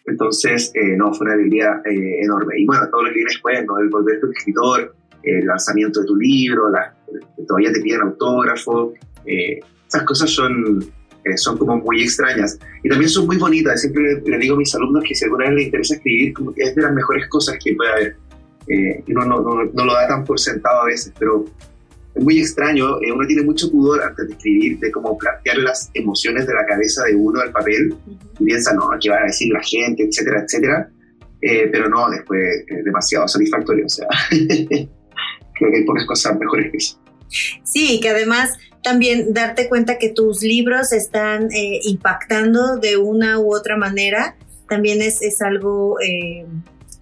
Entonces, 0.06 0.72
eh, 0.74 0.96
no, 0.96 1.12
fue 1.14 1.26
una 1.26 1.34
alegría 1.34 1.80
eh, 1.84 2.22
enorme. 2.22 2.54
Y 2.58 2.66
bueno, 2.66 2.88
todo 2.90 3.02
lo 3.02 3.08
que 3.08 3.14
viene 3.14 3.30
después, 3.30 3.64
¿no? 3.64 3.78
El 3.78 3.88
volver 3.88 4.20
tu 4.20 4.30
escritor, 4.30 4.94
el 5.22 5.46
lanzamiento 5.46 6.00
de 6.00 6.06
tu 6.06 6.16
libro, 6.16 6.70
la, 6.70 6.94
todavía 7.46 7.72
te 7.72 7.80
piden 7.80 8.02
autógrafo, 8.02 8.92
eh, 9.26 9.60
esas 9.86 10.02
cosas 10.04 10.30
son, 10.30 10.84
son 11.36 11.58
como 11.58 11.76
muy 11.76 12.02
extrañas. 12.02 12.58
Y 12.82 12.88
también 12.88 13.08
son 13.08 13.26
muy 13.26 13.36
bonitas. 13.36 13.80
Siempre 13.80 14.20
le, 14.24 14.38
digo 14.38 14.56
a 14.56 14.58
mis 14.58 14.74
alumnos 14.74 15.04
que 15.06 15.14
si 15.14 15.24
alguna 15.24 15.46
vez 15.46 15.54
les 15.54 15.64
interesa 15.66 15.94
escribir, 15.94 16.32
como 16.32 16.52
que 16.52 16.62
es 16.62 16.74
de 16.74 16.82
las 16.82 16.92
mejores 16.92 17.28
cosas 17.28 17.56
que 17.62 17.74
puede 17.74 17.92
haber. 17.92 18.16
Y 18.66 19.12
uno 19.12 19.24
no, 19.24 19.40
no, 19.40 19.64
no, 19.64 19.84
lo 19.84 19.94
da 19.94 20.06
tan 20.06 20.24
por 20.24 20.38
sentado 20.38 20.82
a 20.82 20.86
veces, 20.86 21.12
pero 21.18 21.44
es 22.14 22.22
muy 22.22 22.38
extraño, 22.40 23.00
eh, 23.00 23.10
uno 23.12 23.26
tiene 23.26 23.42
mucho 23.42 23.70
pudor 23.70 24.02
antes 24.02 24.26
de 24.28 24.32
escribir, 24.34 24.78
de 24.78 24.90
cómo 24.90 25.16
plantear 25.16 25.58
las 25.58 25.90
emociones 25.94 26.46
de 26.46 26.54
la 26.54 26.66
cabeza 26.66 27.04
de 27.04 27.16
uno 27.16 27.40
al 27.40 27.50
papel, 27.52 27.94
y 28.38 28.44
piensa, 28.44 28.74
no, 28.74 28.90
¿qué 29.00 29.10
va 29.10 29.20
a 29.20 29.24
decir 29.24 29.52
la 29.52 29.62
gente, 29.62 30.04
etcétera, 30.04 30.42
etcétera? 30.42 30.90
Eh, 31.40 31.68
pero 31.72 31.88
no, 31.88 32.08
después 32.10 32.64
es 32.68 32.84
demasiado 32.84 33.26
satisfactorio, 33.26 33.86
o 33.86 33.88
sea, 33.88 34.06
creo 34.30 35.70
que 35.70 35.76
hay 35.76 35.84
pocas 35.84 36.06
cosas 36.06 36.38
mejores 36.38 36.70
que 36.70 36.76
eso. 36.76 36.98
Sí, 37.64 37.98
que 38.00 38.10
además 38.10 38.58
también 38.82 39.32
darte 39.32 39.68
cuenta 39.68 39.96
que 39.96 40.10
tus 40.10 40.42
libros 40.42 40.92
están 40.92 41.50
eh, 41.50 41.80
impactando 41.84 42.76
de 42.76 42.98
una 42.98 43.38
u 43.38 43.54
otra 43.54 43.76
manera, 43.76 44.36
también 44.68 45.00
es, 45.00 45.22
es 45.22 45.40
algo, 45.40 45.96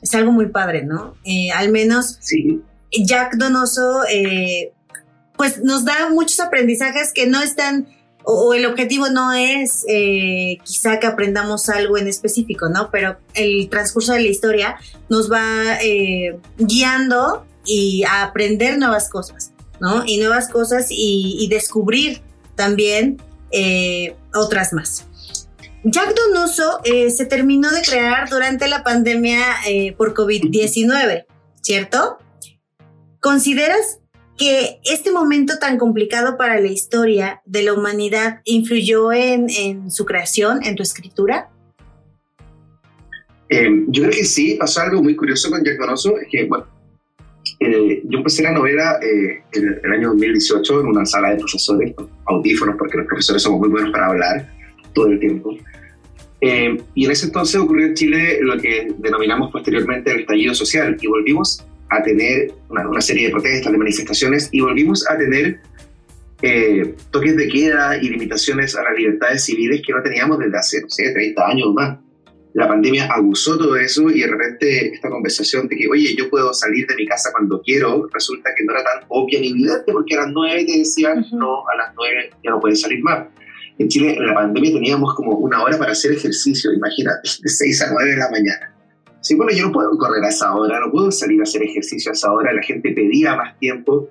es 0.02 0.14
algo 0.14 0.32
muy 0.32 0.46
padre, 0.46 0.82
¿no? 0.84 1.14
al 1.54 1.70
menos 1.70 2.18
sí. 2.20 2.62
Jack 2.92 3.36
Donoso 3.36 4.02
pues 5.40 5.62
nos 5.62 5.86
da 5.86 6.10
muchos 6.10 6.38
aprendizajes 6.38 7.14
que 7.14 7.26
no 7.26 7.40
están, 7.40 7.88
o, 8.24 8.52
el 8.52 8.66
objetivo 8.66 9.08
no 9.08 9.32
es 9.32 9.86
eh, 9.88 10.58
quizá 10.62 11.00
que 11.00 11.06
aprendamos 11.06 11.70
algo 11.70 11.96
en 11.96 12.08
específico, 12.08 12.68
¿no? 12.68 12.90
Pero 12.90 13.16
el 13.32 13.70
transcurso 13.70 14.12
de 14.12 14.20
la 14.20 14.28
historia 14.28 14.76
nos 15.08 15.32
va 15.32 15.78
eh, 15.80 16.38
guiando 16.58 17.46
y 17.64 18.04
a 18.04 18.24
aprender 18.24 18.76
nuevas 18.76 19.08
cosas, 19.08 19.52
¿no? 19.80 20.04
Y 20.04 20.18
nuevas 20.18 20.50
cosas 20.50 20.88
y, 20.90 21.48
descubrir 21.50 22.20
también 22.54 23.16
eh, 23.50 24.14
otras 24.34 24.74
más. 24.74 25.06
Jack 25.82 26.14
Donoso 26.14 26.80
se 26.84 27.26
terminó 27.26 27.70
de 27.70 27.80
crear 27.82 28.28
durante 28.28 28.68
la 28.68 28.84
pandemia 28.84 29.40
por 29.96 30.12
COVID-19, 30.14 31.24
¿cierto? 31.62 32.18
¿Consideras 33.20 34.00
que 34.40 34.80
este 34.84 35.12
momento 35.12 35.58
tan 35.58 35.76
complicado 35.76 36.38
para 36.38 36.58
la 36.58 36.68
historia 36.68 37.42
de 37.44 37.62
la 37.62 37.74
humanidad 37.74 38.40
influyó 38.44 39.12
en, 39.12 39.90
su 39.90 40.06
creación, 40.06 40.64
en 40.64 40.76
tu 40.76 40.82
escritura? 40.82 41.50
Eh, 43.50 43.84
yo 43.88 44.04
creo 44.04 44.14
que 44.14 44.24
sí, 44.24 44.56
pasó 44.58 44.80
algo 44.80 45.02
muy 45.02 45.14
curioso 45.14 45.50
con 45.50 45.62
Jack 45.62 45.78
Donoso, 45.78 46.18
es 46.18 46.28
que, 46.30 46.46
bueno, 46.46 46.64
eh, 47.58 48.00
yo 48.04 48.18
empecé 48.18 48.42
la 48.42 48.52
novela 48.52 48.98
eh, 49.02 49.42
en 49.52 49.80
el, 49.84 49.92
año 49.92 50.08
2018 50.08 50.80
en 50.80 50.86
una 50.86 51.04
sala 51.04 51.32
de 51.32 51.36
profesores, 51.36 51.94
audífonos, 52.24 52.76
porque 52.78 52.96
los 52.96 53.06
profesores 53.06 53.42
somos 53.42 53.60
muy 53.60 53.68
buenos 53.68 53.92
para 53.92 54.06
hablar 54.06 54.59
todo 54.92 55.06
el 55.06 55.18
tiempo. 55.18 55.56
y 56.40 57.04
en 57.04 57.10
ese 57.10 57.26
entonces 57.26 57.60
ocurrió 57.60 57.86
en 57.86 57.94
Chile 57.94 58.38
lo 58.40 58.58
que 58.58 58.92
denominamos 58.98 59.52
posteriormente 59.52 60.10
el 60.10 60.20
estallido 60.20 60.54
social 60.54 60.96
y 61.00 61.06
volvimos 61.06 61.64
a 61.90 62.02
tener 62.02 62.52
una, 62.68 63.00
serie 63.00 63.26
de 63.26 63.32
protestas, 63.32 63.72
de 63.72 63.78
manifestaciones 63.78 64.48
y 64.52 64.60
volvimos 64.60 65.08
a 65.08 65.18
tener 65.18 65.60
eh, 66.42 66.94
toques 67.10 67.36
de 67.36 67.48
queda 67.48 67.98
y 67.98 68.08
limitaciones 68.08 68.74
a 68.76 68.82
las 68.82 68.96
libertades 68.96 69.44
civiles 69.44 69.82
que 69.84 69.92
no 69.92 70.02
teníamos 70.02 70.38
desde 70.38 70.56
hace, 70.56 70.80
no 70.82 70.88
sé, 70.88 71.12
30 71.12 71.46
años 71.46 71.66
o 71.68 71.72
más. 71.74 71.98
La 72.52 72.66
pandemia 72.66 73.06
abusó 73.12 73.56
todo 73.58 73.76
eso 73.76 74.10
y 74.10 74.20
de 74.20 74.26
repente 74.26 74.94
esta 74.94 75.08
conversación 75.08 75.68
de 75.68 75.76
que, 75.76 75.88
oye, 75.88 76.16
yo 76.16 76.28
puedo 76.30 76.52
salir 76.52 76.86
de 76.86 76.96
mi 76.96 77.06
casa 77.06 77.30
cuando 77.32 77.60
quiero, 77.62 78.08
resulta 78.12 78.50
que 78.56 78.64
no 78.64 78.72
era 78.72 78.82
tan 78.82 79.04
obvia 79.08 79.38
ni 79.40 79.50
evidente 79.50 79.92
porque 79.92 80.16
a 80.16 80.22
las 80.22 80.32
9 80.32 80.64
te 80.64 80.78
decían, 80.78 81.24
no, 81.32 81.62
a 81.68 81.76
las 81.76 81.94
9 81.94 82.30
ya 82.42 82.50
no 82.50 82.60
puedes 82.60 82.80
salir 82.80 83.02
más. 83.02 83.26
En 83.80 83.88
Chile, 83.88 84.14
en 84.14 84.26
la 84.26 84.34
pandemia 84.34 84.74
teníamos 84.74 85.14
como 85.14 85.32
una 85.38 85.62
hora 85.62 85.78
para 85.78 85.92
hacer 85.92 86.12
ejercicio, 86.12 86.70
imagínate, 86.70 87.30
de 87.42 87.48
6 87.48 87.82
a 87.82 87.90
9 87.90 88.10
de 88.10 88.16
la 88.18 88.30
mañana. 88.30 88.74
Sí, 89.22 89.34
bueno, 89.34 89.52
yo 89.52 89.66
no 89.66 89.72
puedo 89.72 89.96
correr 89.96 90.22
a 90.22 90.28
esa 90.28 90.54
hora, 90.54 90.78
no 90.80 90.92
puedo 90.92 91.10
salir 91.10 91.40
a 91.40 91.44
hacer 91.44 91.62
ejercicio 91.62 92.10
a 92.10 92.14
esa 92.14 92.30
hora, 92.30 92.52
la 92.52 92.62
gente 92.62 92.92
pedía 92.92 93.34
más 93.36 93.58
tiempo. 93.58 94.10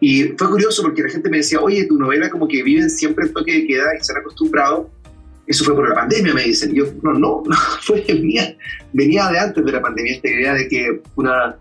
Y 0.00 0.24
fue 0.36 0.50
curioso 0.50 0.82
porque 0.82 1.02
la 1.02 1.10
gente 1.10 1.30
me 1.30 1.36
decía, 1.36 1.60
oye, 1.60 1.84
tu 1.84 1.96
novela 1.96 2.28
como 2.28 2.48
que 2.48 2.64
viven 2.64 2.90
siempre 2.90 3.26
en 3.26 3.32
toque 3.32 3.52
de 3.52 3.66
queda 3.68 3.84
y 3.96 4.02
se 4.02 4.12
han 4.12 4.18
acostumbrado. 4.18 4.90
Eso 5.46 5.64
fue 5.64 5.76
por 5.76 5.88
la 5.88 5.94
pandemia, 5.94 6.34
me 6.34 6.42
dicen. 6.42 6.72
Y 6.72 6.78
yo, 6.78 6.86
no, 7.02 7.12
no, 7.12 7.42
no, 7.46 7.56
fue 7.82 8.04
venía, 8.08 8.56
venía 8.92 9.28
de 9.28 9.38
antes 9.38 9.64
de 9.64 9.70
la 9.70 9.80
pandemia 9.80 10.14
esta 10.14 10.28
idea 10.28 10.54
de 10.54 10.66
que 10.66 11.02
una, 11.14 11.56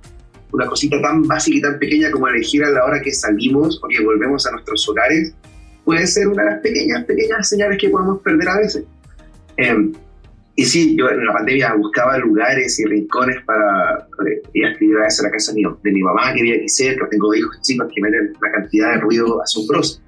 una 0.52 0.66
cosita 0.66 1.00
tan 1.04 1.22
básica 1.28 1.58
y 1.58 1.62
tan 1.62 1.78
pequeña 1.78 2.10
como 2.10 2.28
elegir 2.28 2.64
a 2.64 2.72
la 2.72 2.84
hora 2.84 3.00
que 3.00 3.12
salimos 3.12 3.80
o 3.84 3.88
que 3.88 4.04
volvemos 4.04 4.48
a 4.48 4.52
nuestros 4.52 4.90
hogares 4.90 5.36
puede 5.84 6.08
ser 6.08 6.28
una 6.28 6.44
de 6.44 6.50
las 6.52 6.60
pequeñas, 6.62 7.04
pequeñas 7.06 7.48
señales 7.48 7.78
que 7.80 7.90
podemos 7.90 8.22
perder 8.22 8.50
a 8.50 8.58
veces. 8.58 8.84
Eh, 9.58 9.92
y 10.56 10.66
sí, 10.66 10.96
yo 10.96 11.10
en 11.10 11.26
la 11.26 11.34
pandemia 11.34 11.74
buscaba 11.74 12.18
lugares 12.20 12.80
y 12.80 12.86
rincones 12.86 13.38
para, 13.44 14.08
ir 14.54 14.66
a 14.66 14.72
escribir 14.72 14.98
a 14.98 15.24
la 15.24 15.32
casa 15.32 15.52
mío, 15.54 15.80
de 15.84 15.92
mi 15.92 16.04
mamá 16.04 16.32
que 16.34 16.44
vive 16.44 16.58
aquí 16.58 16.70
cerca, 16.70 17.08
tengo 17.10 17.34
hijos 17.34 17.60
chicos 17.62 17.92
que 17.94 18.02
meten 18.02 18.34
una 18.40 18.52
cantidad 18.52 18.94
de 18.94 19.00
ruido 19.00 19.42
asombrosa. 19.42 20.00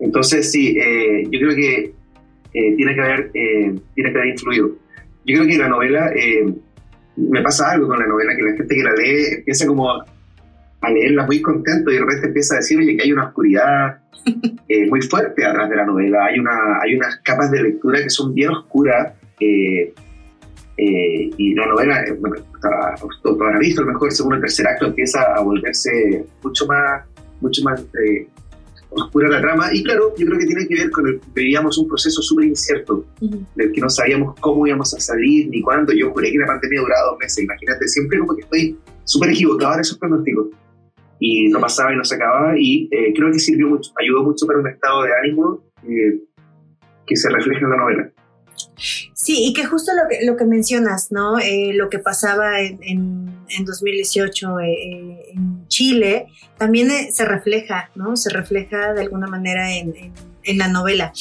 Entonces 0.00 0.50
sí, 0.50 0.76
eh, 0.76 1.22
yo 1.30 1.38
creo 1.38 1.54
que 1.54 1.94
eh, 2.52 2.76
tiene, 2.76 2.94
que 2.94 3.00
haber, 3.00 3.30
eh, 3.34 3.74
tiene 3.94 4.12
que 4.12 4.18
haber 4.18 4.30
influido. 4.30 4.70
Yo 5.24 5.36
creo 5.36 5.46
que 5.46 5.58
la 5.58 5.68
novela, 5.68 6.12
me 7.16 7.42
pasa 7.42 7.70
algo 7.70 7.86
con 7.86 8.00
la 8.00 8.06
novela, 8.06 8.34
que 8.34 8.42
la 8.42 8.56
gente 8.56 8.74
que 8.74 8.82
la 8.82 8.92
lee 8.92 9.34
empieza 9.38 9.66
como 9.66 10.04
a 10.84 10.90
leerla 10.90 11.26
muy 11.26 11.40
contento 11.40 11.90
y 11.90 11.94
de 11.94 12.00
repente 12.00 12.26
empieza 12.28 12.54
a 12.54 12.58
decir, 12.58 12.78
oye, 12.78 12.96
que 12.96 13.02
hay 13.02 13.12
una 13.12 13.26
oscuridad 13.28 13.98
muy 14.88 15.02
fuerte 15.02 15.44
atrás 15.44 15.68
de 15.70 15.76
la 15.76 15.86
novela, 15.86 16.26
hay, 16.26 16.38
una, 16.38 16.80
hay 16.82 16.94
unas 16.94 17.18
capas 17.18 17.50
de 17.50 17.62
lectura 17.62 18.02
que 18.02 18.10
son 18.10 18.34
bien 18.34 18.50
oscuras 18.50 19.12
eh, 19.40 19.92
eh, 20.76 21.30
y 21.36 21.54
la 21.54 21.66
novela, 21.66 22.02
eh, 22.04 22.16
bueno, 22.18 22.36
habrá 22.62 23.58
visto, 23.58 23.82
a 23.82 23.84
lo 23.84 23.92
mejor 23.92 24.08
el 24.08 24.14
segundo 24.14 24.36
o 24.38 24.40
tercer 24.40 24.66
acto 24.66 24.86
empieza 24.86 25.22
a 25.22 25.40
volverse 25.40 26.24
mucho 26.42 26.66
más, 26.66 27.04
mucho 27.40 27.62
más 27.62 27.84
oscura 28.90 29.28
la 29.28 29.40
trama. 29.40 29.72
Y 29.72 29.82
claro, 29.82 30.14
yo 30.16 30.26
creo 30.26 30.38
que 30.38 30.46
tiene 30.46 30.66
que 30.66 30.74
ver 30.74 30.90
con 30.90 31.06
el 31.06 31.20
que 31.20 31.26
vivíamos 31.34 31.78
un 31.78 31.88
proceso 31.88 32.22
súper 32.22 32.46
incierto, 32.46 33.04
del 33.20 33.72
que 33.72 33.80
no 33.80 33.90
sabíamos 33.90 34.34
cómo 34.40 34.66
íbamos 34.66 34.94
a 34.94 35.00
salir 35.00 35.48
ni 35.48 35.60
cuándo. 35.60 35.92
Yo 35.92 36.10
juré 36.10 36.32
que 36.32 36.38
la 36.38 36.46
pandemia 36.46 36.80
duraba 36.80 37.10
dos 37.10 37.18
meses, 37.20 37.44
imagínate, 37.44 37.86
siempre 37.88 38.18
como 38.18 38.34
que 38.34 38.42
estoy 38.42 38.78
súper 39.04 39.30
equivocado 39.30 39.74
en 39.74 39.80
esos 39.80 39.98
pronósticos. 39.98 40.46
Y 41.18 41.48
no 41.48 41.60
pasaba 41.60 41.92
y 41.92 41.96
no 41.96 42.04
se 42.04 42.16
acababa, 42.16 42.54
y 42.58 42.88
creo 43.14 43.30
que 43.30 43.38
sirvió 43.38 43.68
mucho, 43.68 43.92
ayudó 44.00 44.24
mucho 44.24 44.46
para 44.46 44.58
un 44.58 44.68
estado 44.68 45.02
de 45.02 45.10
ánimo 45.22 45.62
que 47.06 47.16
se 47.16 47.30
refleja 47.30 47.60
en 47.60 47.70
la 47.70 47.76
novela. 47.76 48.10
Sí, 48.76 49.46
y 49.46 49.52
que 49.54 49.64
justo 49.64 49.92
lo 49.94 50.08
que, 50.08 50.24
lo 50.26 50.36
que 50.36 50.44
mencionas, 50.44 51.10
¿no? 51.10 51.38
Eh, 51.38 51.72
lo 51.74 51.88
que 51.88 51.98
pasaba 51.98 52.60
en, 52.60 52.78
en, 53.48 53.64
2018 53.64 54.60
eh, 54.60 54.72
eh, 54.72 55.18
en 55.34 55.66
Chile, 55.68 56.26
también 56.58 56.90
se 57.12 57.24
refleja, 57.24 57.90
¿no? 57.94 58.16
Se 58.16 58.30
refleja 58.30 58.92
de 58.92 59.00
alguna 59.00 59.26
manera 59.26 59.72
en, 59.74 60.12
en, 60.42 60.58
la 60.58 60.68
novela. 60.68 61.12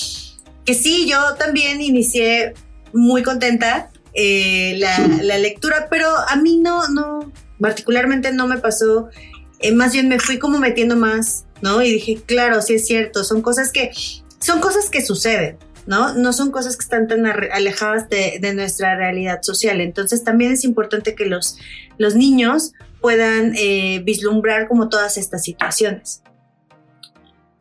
Que 0.65 0.73
sí, 0.73 1.07
yo 1.09 1.17
también 1.37 1.81
inicié 1.81 2.53
muy 2.91 3.23
contenta 3.23 3.89
la, 4.15 5.07
la, 5.21 5.37
lectura, 5.37 5.87
pero 5.89 6.07
a 6.27 6.35
mí 6.35 6.57
no, 6.57 6.87
no, 6.89 7.31
particularmente 7.59 8.31
no 8.31 8.47
me 8.47 8.57
pasó, 8.57 9.09
más 9.71 9.93
bien 9.93 10.09
me 10.09 10.19
fui 10.19 10.39
como 10.39 10.59
metiendo 10.59 10.95
más, 10.95 11.45
¿no? 11.61 11.81
Y 11.81 11.91
dije, 11.91 12.21
claro, 12.25 12.61
sí 12.61 12.75
es 12.75 12.85
cierto, 12.85 13.23
son 13.23 13.41
cosas 13.41 13.71
que, 13.71 13.91
son 14.39 14.59
cosas 14.59 14.89
que 14.89 15.01
suceden, 15.01 15.57
¿no? 15.85 16.13
No 16.13 16.33
son 16.33 16.51
cosas 16.51 16.75
que 16.75 16.83
están 16.83 17.07
tan 17.07 17.25
alejadas 17.25 18.09
de, 18.09 18.53
nuestra 18.53 18.95
realidad 18.95 19.39
social. 19.41 19.81
Entonces 19.81 20.23
también 20.23 20.51
es 20.51 20.63
importante 20.63 21.15
que 21.15 21.25
los, 21.25 21.57
los 21.97 22.15
niños 22.15 22.73
puedan 23.01 23.53
eh, 23.55 24.01
vislumbrar 24.03 24.67
como 24.67 24.89
todas 24.89 25.17
estas 25.17 25.43
situaciones. 25.43 26.21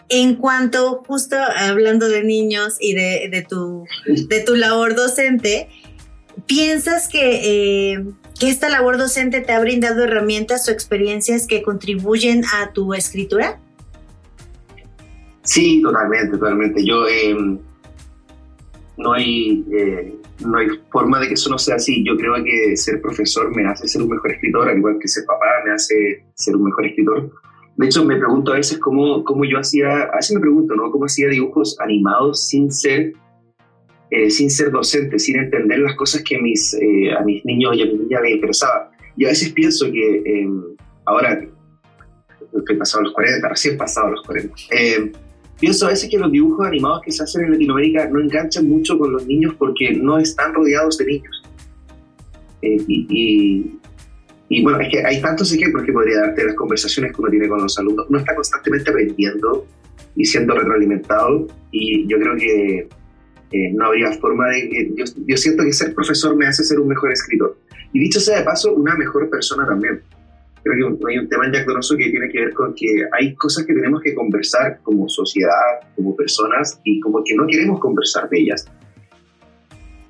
En 0.08 0.36
cuanto, 0.36 1.02
justo 1.06 1.36
hablando 1.36 2.08
de 2.08 2.22
niños 2.22 2.76
y 2.78 2.94
de, 2.94 3.46
tu, 3.48 3.86
de 4.06 4.40
tu 4.40 4.56
labor 4.56 4.94
docente, 4.94 5.68
¿piensas 6.46 7.08
que, 7.08 7.92
eh, 7.92 8.04
que 8.38 8.48
esta 8.48 8.68
labor 8.68 8.98
docente 8.98 9.40
te 9.40 9.52
ha 9.52 9.60
brindado 9.60 10.04
herramientas 10.04 10.68
o 10.68 10.72
experiencias 10.72 11.46
que 11.46 11.62
contribuyen 11.62 12.42
a 12.54 12.72
tu 12.72 12.94
escritura? 12.94 13.58
Sí, 15.42 15.82
totalmente, 15.82 16.36
totalmente. 16.36 16.84
Yo 16.84 17.06
em, 17.08 17.58
no 18.96 19.12
hay, 19.12 19.64
eh, 19.72 20.14
no 20.46 20.58
hay 20.58 20.68
forma 20.90 21.20
de 21.20 21.28
que 21.28 21.34
eso 21.34 21.50
no 21.50 21.58
sea 21.58 21.76
así. 21.76 22.04
Yo 22.04 22.16
creo 22.16 22.34
que 22.44 22.76
ser 22.76 23.00
profesor 23.00 23.54
me 23.54 23.66
hace 23.66 23.88
ser 23.88 24.02
un 24.02 24.08
mejor 24.08 24.32
escritor, 24.32 24.68
al 24.68 24.78
igual 24.78 24.98
que 25.00 25.08
ser 25.08 25.24
papá 25.24 25.46
me 25.64 25.72
hace 25.72 26.24
ser 26.34 26.56
un 26.56 26.64
mejor 26.64 26.86
escritor. 26.86 27.30
De 27.76 27.86
hecho, 27.86 28.04
me 28.04 28.16
pregunto 28.16 28.52
a 28.52 28.56
veces 28.56 28.78
cómo, 28.78 29.24
cómo 29.24 29.44
yo 29.44 29.58
hacía, 29.58 30.02
a 30.02 30.16
veces 30.16 30.34
me 30.34 30.40
pregunto, 30.40 30.74
¿no? 30.74 30.90
¿Cómo 30.90 31.06
hacía 31.06 31.28
dibujos 31.28 31.76
animados 31.80 32.46
sin 32.46 32.70
ser 32.70 33.14
eh, 34.14 34.28
sin 34.28 34.50
ser 34.50 34.70
docente, 34.70 35.18
sin 35.18 35.38
entender 35.38 35.78
las 35.78 35.96
cosas 35.96 36.22
que 36.22 36.38
mis, 36.38 36.74
eh, 36.74 37.10
a 37.18 37.24
mis 37.24 37.42
niños 37.46 37.74
y 37.74 37.80
a 37.80 37.86
mis 37.86 37.98
niñas 37.98 38.20
les 38.20 38.32
interesaba. 38.32 38.90
Y 39.16 39.24
a 39.24 39.28
veces 39.28 39.50
pienso 39.54 39.90
que 39.90 40.22
em, 40.26 40.62
ahora, 41.06 41.42
estoy 42.54 42.76
pasado 42.76 43.04
los 43.04 43.14
40, 43.14 43.48
recién 43.48 43.78
pasado 43.78 44.10
los 44.10 44.20
40, 44.26 44.54
em, 44.70 45.12
pienso 45.58 45.86
a 45.86 45.90
veces 45.90 46.10
que 46.10 46.18
los 46.18 46.30
dibujos 46.30 46.66
animados 46.66 47.00
que 47.06 47.10
se 47.10 47.22
hacen 47.22 47.46
en 47.46 47.52
Latinoamérica 47.52 48.06
no 48.10 48.20
enganchan 48.20 48.68
mucho 48.68 48.98
con 48.98 49.12
los 49.12 49.26
niños 49.26 49.54
porque 49.58 49.94
no 49.94 50.18
están 50.18 50.52
rodeados 50.52 50.98
de 50.98 51.06
niños. 51.06 51.42
Eh, 52.60 52.76
y, 52.86 53.78
y, 54.50 54.62
bueno, 54.62 54.78
es 54.80 54.90
que 54.90 55.06
hay 55.06 55.22
tantos 55.22 55.50
ejemplos 55.54 55.86
que 55.86 55.92
podría 55.94 56.18
darte 56.18 56.44
las 56.44 56.54
conversaciones 56.54 57.12
que 57.12 57.22
uno 57.22 57.30
tiene 57.30 57.48
con 57.48 57.62
los 57.62 57.78
alumnos. 57.78 58.04
Uno 58.10 58.18
está 58.18 58.34
constantemente 58.34 58.90
aprendiendo 58.90 59.66
y 60.16 60.26
siendo 60.26 60.54
retroalimentado 60.54 61.46
y 61.70 62.06
yo 62.06 62.18
creo 62.18 62.36
que 62.36 62.88
eh, 63.52 63.72
no 63.72 63.86
habría 63.86 64.12
forma 64.12 64.48
de 64.48 64.68
que... 64.68 64.94
Yo, 64.96 65.36
siento 65.36 65.62
que 65.64 65.72
ser 65.72 65.94
profesor 65.94 66.36
me 66.36 66.46
hace 66.46 66.64
ser 66.64 66.80
un 66.80 66.88
mejor 66.88 67.12
escritor. 67.12 67.56
Y 67.92 68.00
dicho 68.00 68.20
sea 68.20 68.38
de 68.38 68.44
paso, 68.44 68.72
una 68.72 68.94
mejor 68.96 69.28
persona 69.28 69.66
también. 69.66 70.02
Creo 70.62 70.96
que 70.96 71.12
hay 71.12 71.18
un 71.18 71.28
tema 71.28 71.46
en 71.46 71.52
que 71.52 72.10
tiene 72.10 72.28
que 72.30 72.38
ver 72.38 72.54
con 72.54 72.72
que 72.74 72.86
hay 73.12 73.34
cosas 73.34 73.66
que 73.66 73.74
tenemos 73.74 74.00
que 74.00 74.14
conversar 74.14 74.78
como 74.82 75.08
sociedad, 75.08 75.80
como 75.96 76.14
personas, 76.14 76.80
y 76.84 77.00
como 77.00 77.22
que 77.24 77.34
no 77.34 77.46
queremos 77.46 77.80
conversar 77.80 78.28
de 78.28 78.40
ellas. 78.40 78.64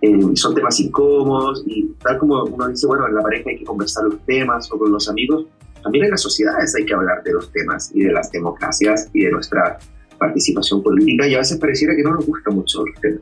Eh, 0.03 0.21
son 0.35 0.55
temas 0.55 0.79
incómodos 0.81 1.63
y 1.67 1.87
tal 2.03 2.19
como 2.19 2.43
uno 2.45 2.69
dice, 2.69 2.87
bueno, 2.87 3.07
en 3.07 3.15
la 3.15 3.23
pareja 3.23 3.51
hay 3.51 3.59
que 3.59 3.65
conversar 3.65 4.05
los 4.05 4.21
temas 4.27 4.71
o 4.73 4.79
con 4.79 4.91
los 4.91 5.09
amigos, 5.09 5.47
también 5.83 6.07
en 6.07 6.11
las 6.11 6.23
sociedades 6.23 6.75
hay 6.75 6.85
que 6.85 6.95
hablar 6.95 7.23
de 7.23 7.33
los 7.33 7.51
temas 7.53 7.91
y 7.95 8.05
de 8.05 8.13
las 8.13 8.31
democracias 8.31 9.11
y 9.13 9.25
de 9.25 9.31
nuestra 9.31 9.79
participación 10.23 10.83
política 10.83 11.27
y 11.27 11.35
a 11.35 11.39
veces 11.39 11.59
pareciera 11.59 11.97
que 11.97 12.03
no 12.03 12.15
nos 12.15 12.27
gusta 12.27 12.51
mucho 12.51 12.85
el 12.87 13.01
tema 13.01 13.21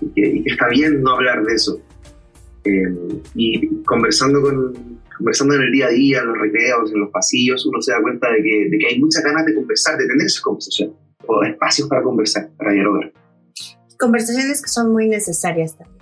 y 0.00 0.42
que, 0.42 0.50
está 0.52 0.68
bien 0.68 1.02
no 1.02 1.12
hablar 1.12 1.42
de 1.44 1.54
eso. 1.54 1.80
Eh, 2.64 3.22
y 3.34 3.82
conversando, 3.84 4.40
con, 4.42 5.00
conversando 5.16 5.54
en 5.54 5.62
el 5.62 5.72
día 5.72 5.86
a 5.86 5.90
día, 5.90 6.20
en 6.20 6.26
los 6.28 6.38
recreos, 6.38 6.92
en 6.92 7.00
los 7.00 7.10
pasillos, 7.10 7.66
uno 7.66 7.80
se 7.80 7.92
da 7.92 8.02
cuenta 8.02 8.30
de 8.30 8.42
que, 8.42 8.68
de 8.70 8.78
que 8.78 8.86
hay 8.86 8.98
muchas 9.00 9.24
ganas 9.24 9.46
de 9.46 9.54
conversar, 9.54 9.96
de 9.98 10.06
tener 10.06 10.26
esa 10.26 10.42
conversación 10.42 10.92
o 11.26 11.42
espacios 11.42 11.88
para 11.88 12.02
conversar, 12.02 12.50
para 12.56 12.72
dialogar. 12.72 13.12
Conversaciones 13.98 14.62
que 14.62 14.68
son 14.68 14.92
muy 14.92 15.08
necesarias 15.08 15.76
también. 15.76 15.95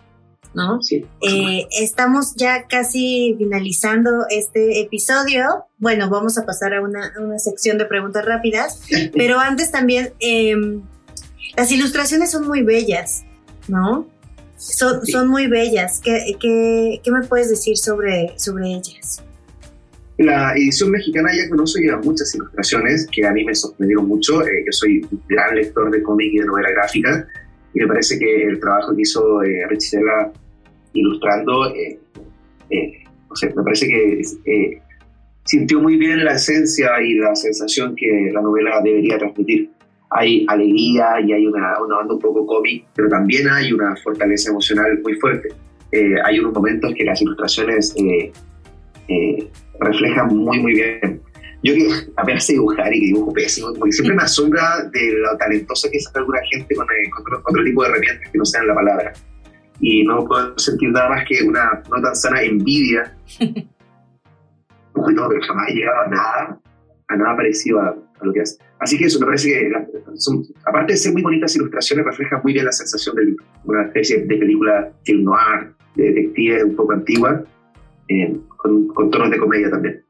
¿No? 0.54 0.82
Sí. 0.82 1.04
Eh, 1.28 1.66
estamos 1.78 2.34
ya 2.36 2.66
casi 2.66 3.34
finalizando 3.38 4.26
este 4.30 4.80
episodio. 4.80 5.66
Bueno, 5.78 6.08
vamos 6.08 6.38
a 6.38 6.46
pasar 6.46 6.74
a 6.74 6.80
una, 6.80 7.12
una 7.18 7.38
sección 7.38 7.78
de 7.78 7.84
preguntas 7.84 8.24
rápidas, 8.24 8.80
pero 9.14 9.38
antes 9.38 9.70
también, 9.70 10.12
eh, 10.20 10.54
las 11.56 11.70
ilustraciones 11.70 12.30
son 12.30 12.46
muy 12.46 12.62
bellas, 12.62 13.24
¿no? 13.68 14.08
Son, 14.56 15.04
son 15.06 15.28
muy 15.28 15.46
bellas. 15.46 16.00
¿Qué, 16.02 16.36
¿Qué, 16.40 17.00
qué, 17.02 17.10
me 17.10 17.22
puedes 17.26 17.50
decir 17.50 17.76
sobre, 17.76 18.38
sobre 18.38 18.68
ellas? 18.68 19.22
La 20.16 20.52
edición 20.54 20.92
mexicana 20.92 21.30
ya 21.36 21.48
conozco 21.48 21.80
lleva 21.80 22.00
muchas 22.00 22.32
ilustraciones 22.34 23.08
que 23.10 23.26
a 23.26 23.32
mí 23.32 23.44
me 23.44 23.54
sorprendieron 23.54 24.06
mucho. 24.06 24.42
Eh, 24.42 24.64
yo 24.64 24.72
soy 24.72 25.06
un 25.10 25.22
gran 25.28 25.56
lector 25.56 25.90
de 25.90 26.02
cómic 26.02 26.32
y 26.32 26.38
de 26.38 26.46
novela 26.46 26.70
gráfica 26.70 27.26
y 27.74 27.80
me 27.80 27.88
parece 27.88 28.18
que 28.18 28.44
el 28.44 28.60
trabajo 28.60 28.94
que 28.94 29.02
hizo 29.02 29.42
eh, 29.42 29.66
Richela 29.68 30.32
ilustrando, 30.94 31.74
eh, 31.74 31.98
eh, 32.70 33.04
o 33.28 33.36
sea, 33.36 33.52
me 33.54 33.62
parece 33.62 33.86
que 33.86 34.22
eh, 34.46 34.80
sintió 35.44 35.80
muy 35.80 35.96
bien 35.96 36.24
la 36.24 36.34
esencia 36.34 36.90
y 37.02 37.14
la 37.14 37.34
sensación 37.34 37.94
que 37.94 38.30
la 38.32 38.40
novela 38.40 38.80
debería 38.82 39.18
transmitir. 39.18 39.70
Hay 40.10 40.46
alegría 40.48 41.20
y 41.20 41.32
hay 41.32 41.46
una, 41.46 41.82
una 41.82 41.98
onda 41.98 42.14
un 42.14 42.20
poco 42.20 42.46
cómic, 42.46 42.86
pero 42.94 43.08
también 43.08 43.48
hay 43.48 43.72
una 43.72 43.96
fortaleza 43.96 44.50
emocional 44.50 45.00
muy 45.02 45.14
fuerte. 45.14 45.48
hay 46.24 46.38
unos 46.38 46.52
momentos 46.52 46.94
que 46.94 47.04
las 47.04 47.20
ilustraciones 47.20 47.94
reflejan 49.80 50.36
muy, 50.36 50.60
muy 50.60 50.72
bien. 50.72 51.20
Yo 51.64 51.74
que 51.74 51.88
apenas 52.16 52.44
sé 52.44 52.52
dibujar 52.52 52.94
y 52.94 53.00
que 53.00 53.06
dibujo 53.06 53.32
pésimo, 53.32 53.72
porque 53.78 53.92
siempre 53.92 54.14
me 54.14 54.22
asombra 54.30 54.84
de 54.92 55.12
lo 55.14 55.36
talentosa 55.38 55.88
que 55.90 55.96
es 55.96 56.10
alguna 56.14 56.40
gente 56.52 56.74
con, 56.74 56.86
con 57.10 57.34
otro 57.34 57.64
tipo 57.64 57.82
de 57.82 57.88
herramientas 57.88 58.30
que 58.30 58.38
no 58.38 58.44
sean 58.44 58.66
la 58.68 58.74
palabra 58.74 59.12
y 59.80 60.04
no 60.04 60.24
puedo 60.24 60.58
sentir 60.58 60.90
nada 60.90 61.08
más 61.10 61.24
que 61.26 61.42
una 61.42 61.82
no 61.90 62.02
tan 62.02 62.14
sana 62.14 62.42
envidia. 62.42 63.16
no, 64.94 65.28
pero 65.28 65.40
jamás 65.46 65.68
he 65.70 65.74
llegado 65.74 66.00
a 66.00 66.06
nada, 66.08 66.60
a 67.08 67.16
nada 67.16 67.36
parecido 67.36 67.80
a, 67.80 67.96
lo 68.22 68.32
que 68.32 68.40
hace. 68.40 68.56
Así 68.80 68.98
que 68.98 69.06
eso 69.06 69.18
me 69.20 69.26
parece 69.26 69.48
que, 69.48 69.72
aparte 70.66 70.92
de 70.92 70.96
ser 70.98 71.12
muy 71.12 71.22
bonitas 71.22 71.54
ilustraciones, 71.56 72.04
refleja 72.06 72.40
muy 72.42 72.52
bien 72.52 72.64
la 72.64 72.72
sensación 72.72 73.16
libro. 73.16 73.44
Una 73.64 73.84
especie 73.84 74.24
de 74.24 74.36
película 74.36 74.92
film 75.04 75.24
noir, 75.24 75.74
de 75.96 76.04
detective 76.04 76.64
un 76.64 76.76
poco 76.76 76.92
antigua, 76.92 77.44
eh, 78.08 78.36
con, 78.56 78.88
con, 78.88 79.10
tonos 79.10 79.30
de 79.30 79.38
comedia 79.38 79.70
también. 79.70 80.04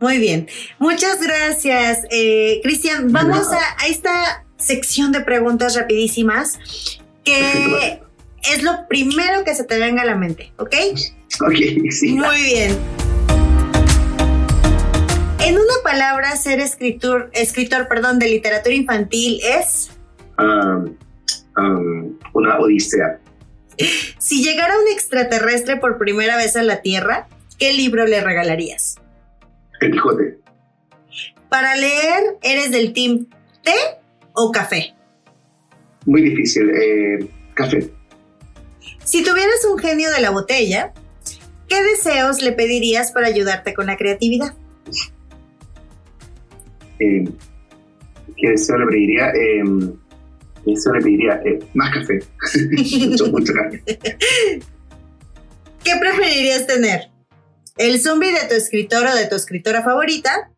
Muy 0.00 0.18
bien. 0.18 0.46
Muchas 0.78 1.20
gracias, 1.20 2.04
eh, 2.10 2.60
Cristian. 2.62 3.12
Vamos 3.12 3.52
a, 3.52 3.82
a, 3.82 3.88
esta 3.88 4.44
sección 4.56 5.12
de 5.12 5.20
preguntas 5.20 5.76
rapidísimas 5.76 6.58
que 7.24 8.00
es 8.50 8.62
lo 8.62 8.86
primero 8.88 9.44
que 9.44 9.54
se 9.54 9.64
te 9.64 9.78
venga 9.78 10.02
a 10.02 10.04
la 10.04 10.16
mente, 10.16 10.52
¿ok? 10.58 10.74
Ok, 11.40 11.90
sí. 11.90 12.14
Muy 12.14 12.42
bien. 12.42 12.76
En 15.40 15.54
una 15.54 15.74
palabra, 15.82 16.36
ser 16.36 16.60
escritor, 16.60 17.30
escritor 17.32 17.88
perdón, 17.88 18.18
de 18.18 18.28
literatura 18.28 18.74
infantil 18.74 19.40
es... 19.42 19.90
Um, 20.38 20.96
um, 21.56 22.18
una 22.34 22.58
odisea. 22.58 23.20
Si 24.18 24.42
llegara 24.42 24.74
un 24.78 24.88
extraterrestre 24.92 25.76
por 25.76 25.98
primera 25.98 26.36
vez 26.36 26.56
a 26.56 26.62
la 26.62 26.82
Tierra, 26.82 27.28
¿qué 27.58 27.72
libro 27.72 28.06
le 28.06 28.20
regalarías? 28.20 28.96
El 29.80 29.92
Quijote. 29.92 30.38
Para 31.48 31.76
leer, 31.76 32.36
¿eres 32.42 32.70
del 32.70 32.92
team 32.92 33.26
té 33.62 33.74
o 34.34 34.50
café? 34.52 34.94
Muy 36.04 36.22
difícil. 36.22 36.70
Eh, 36.70 37.28
café. 37.54 37.90
Si 39.04 39.22
tuvieras 39.22 39.64
un 39.70 39.78
genio 39.78 40.10
de 40.10 40.20
la 40.20 40.30
botella, 40.30 40.92
¿qué 41.68 41.82
deseos 41.82 42.42
le 42.42 42.52
pedirías 42.52 43.12
para 43.12 43.26
ayudarte 43.26 43.74
con 43.74 43.86
la 43.86 43.96
creatividad? 43.96 44.54
Eh, 46.98 47.24
¿Qué 48.36 48.50
deseo 48.50 48.78
le 48.78 48.86
pediría? 48.86 49.28
Eh, 49.30 49.62
¿Qué 50.64 50.70
deseo 50.70 50.92
le 50.94 51.00
pediría? 51.00 51.40
Eh, 51.44 51.58
más 51.74 51.94
café. 51.94 52.20
mucho, 53.08 53.26
mucho 53.28 53.52
café. 53.52 53.82
¿Qué 55.84 55.92
preferirías 56.00 56.66
tener? 56.66 57.10
¿El 57.76 58.00
zombie 58.00 58.32
de 58.32 58.48
tu 58.48 58.54
escritor 58.54 59.06
o 59.06 59.14
de 59.14 59.26
tu 59.26 59.36
escritora 59.36 59.82
favorita? 59.82 60.50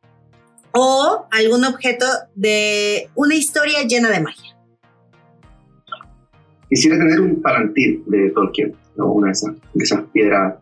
¿O 0.73 1.27
algún 1.31 1.65
objeto 1.65 2.07
de 2.35 3.11
una 3.15 3.35
historia 3.35 3.83
llena 3.83 4.11
de 4.11 4.21
magia? 4.21 4.50
Quisiera 6.71 6.97
tener 6.97 7.21
un 7.21 7.43
palantir 7.43 8.03
de 8.07 8.31
Tolkien, 8.31 8.73
¿no? 8.97 9.13
una 9.13 9.27
de 9.27 9.33
esas, 9.33 9.55
de 9.75 9.85
esas 9.85 10.01
piedras 10.13 10.55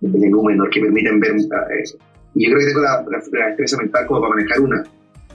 de 0.00 0.28
Númenor 0.28 0.68
que 0.70 0.80
permiten 0.80 1.20
ver. 1.20 1.36
Eh, 1.36 1.84
y 2.34 2.44
yo 2.44 2.50
creo 2.50 2.58
que 2.58 2.66
tengo 2.66 2.80
la, 2.80 3.04
la, 3.08 3.78
mental 3.78 4.06
como 4.06 4.20
para 4.20 4.34
manejar 4.34 4.60
una. 4.60 4.84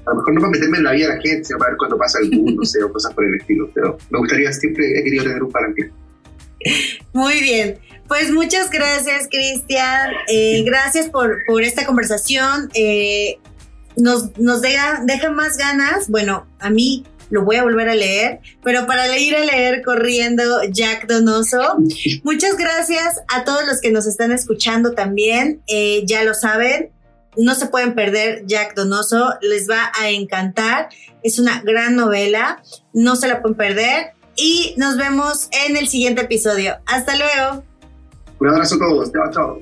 A 0.05 0.09
lo 0.11 0.15
mejor 0.17 0.33
no 0.33 0.41
para 0.41 0.51
meterme 0.51 0.77
en 0.77 0.83
la 0.83 0.91
vida 0.91 1.07
de 1.07 1.15
la 1.15 1.21
gente, 1.21 1.43
sino 1.45 1.59
para 1.59 1.71
ver 1.71 1.77
cuando 1.77 1.97
pasa 1.97 2.19
el 2.21 2.29
bus, 2.29 2.53
no 2.57 2.65
sé, 2.65 2.83
o 2.83 2.91
cosas 2.91 3.13
por 3.13 3.23
el 3.23 3.35
estilo. 3.35 3.69
Pero 3.73 3.97
me 4.09 4.19
gustaría, 4.19 4.51
siempre 4.51 4.99
he 4.99 5.03
querido 5.03 5.23
tener 5.23 5.43
un 5.43 5.51
palantir. 5.51 5.91
Muy 7.13 7.39
bien. 7.39 7.77
Pues 8.09 8.31
muchas 8.31 8.69
gracias, 8.69 9.27
Cristian. 9.29 10.11
Eh, 10.27 10.63
gracias 10.65 11.09
por, 11.09 11.37
por, 11.45 11.61
esta 11.61 11.85
conversación. 11.85 12.69
Eh, 12.73 13.37
nos 13.95 14.37
nos 14.37 14.61
deja, 14.61 15.03
deja 15.05 15.31
más 15.31 15.57
ganas. 15.57 16.09
Bueno, 16.09 16.47
a 16.59 16.69
mí 16.69 17.05
lo 17.29 17.43
voy 17.43 17.57
a 17.57 17.63
volver 17.63 17.89
a 17.89 17.95
leer, 17.95 18.39
pero 18.63 18.85
para 18.87 19.17
ir 19.17 19.35
a 19.35 19.43
leer 19.43 19.83
corriendo 19.83 20.63
Jack 20.69 21.07
Donoso. 21.07 21.77
Muchas 22.23 22.57
gracias 22.57 23.21
a 23.27 23.43
todos 23.43 23.65
los 23.65 23.81
que 23.81 23.91
nos 23.91 24.07
están 24.07 24.31
escuchando 24.31 24.93
también, 24.93 25.61
eh, 25.67 26.03
ya 26.05 26.23
lo 26.23 26.33
saben. 26.33 26.91
No 27.35 27.53
se 27.53 27.67
pueden 27.67 27.93
perder 27.93 28.45
Jack 28.47 28.73
Donoso, 28.75 29.33
les 29.41 29.69
va 29.69 29.91
a 29.99 30.09
encantar. 30.09 30.89
Es 31.21 31.37
una 31.37 31.61
gran 31.61 31.95
novela, 31.95 32.63
no 32.93 33.15
se 33.15 33.27
la 33.27 33.41
pueden 33.41 33.57
perder. 33.57 34.13
Y 34.35 34.73
nos 34.77 34.97
vemos 34.97 35.49
en 35.51 35.77
el 35.77 35.87
siguiente 35.87 36.21
episodio. 36.21 36.77
Hasta 36.85 37.15
luego. 37.15 37.63
Un 38.39 38.49
abrazo 38.49 38.75
a 38.75 38.79
todos. 38.79 39.11
Chao, 39.11 39.31
chao. 39.31 39.61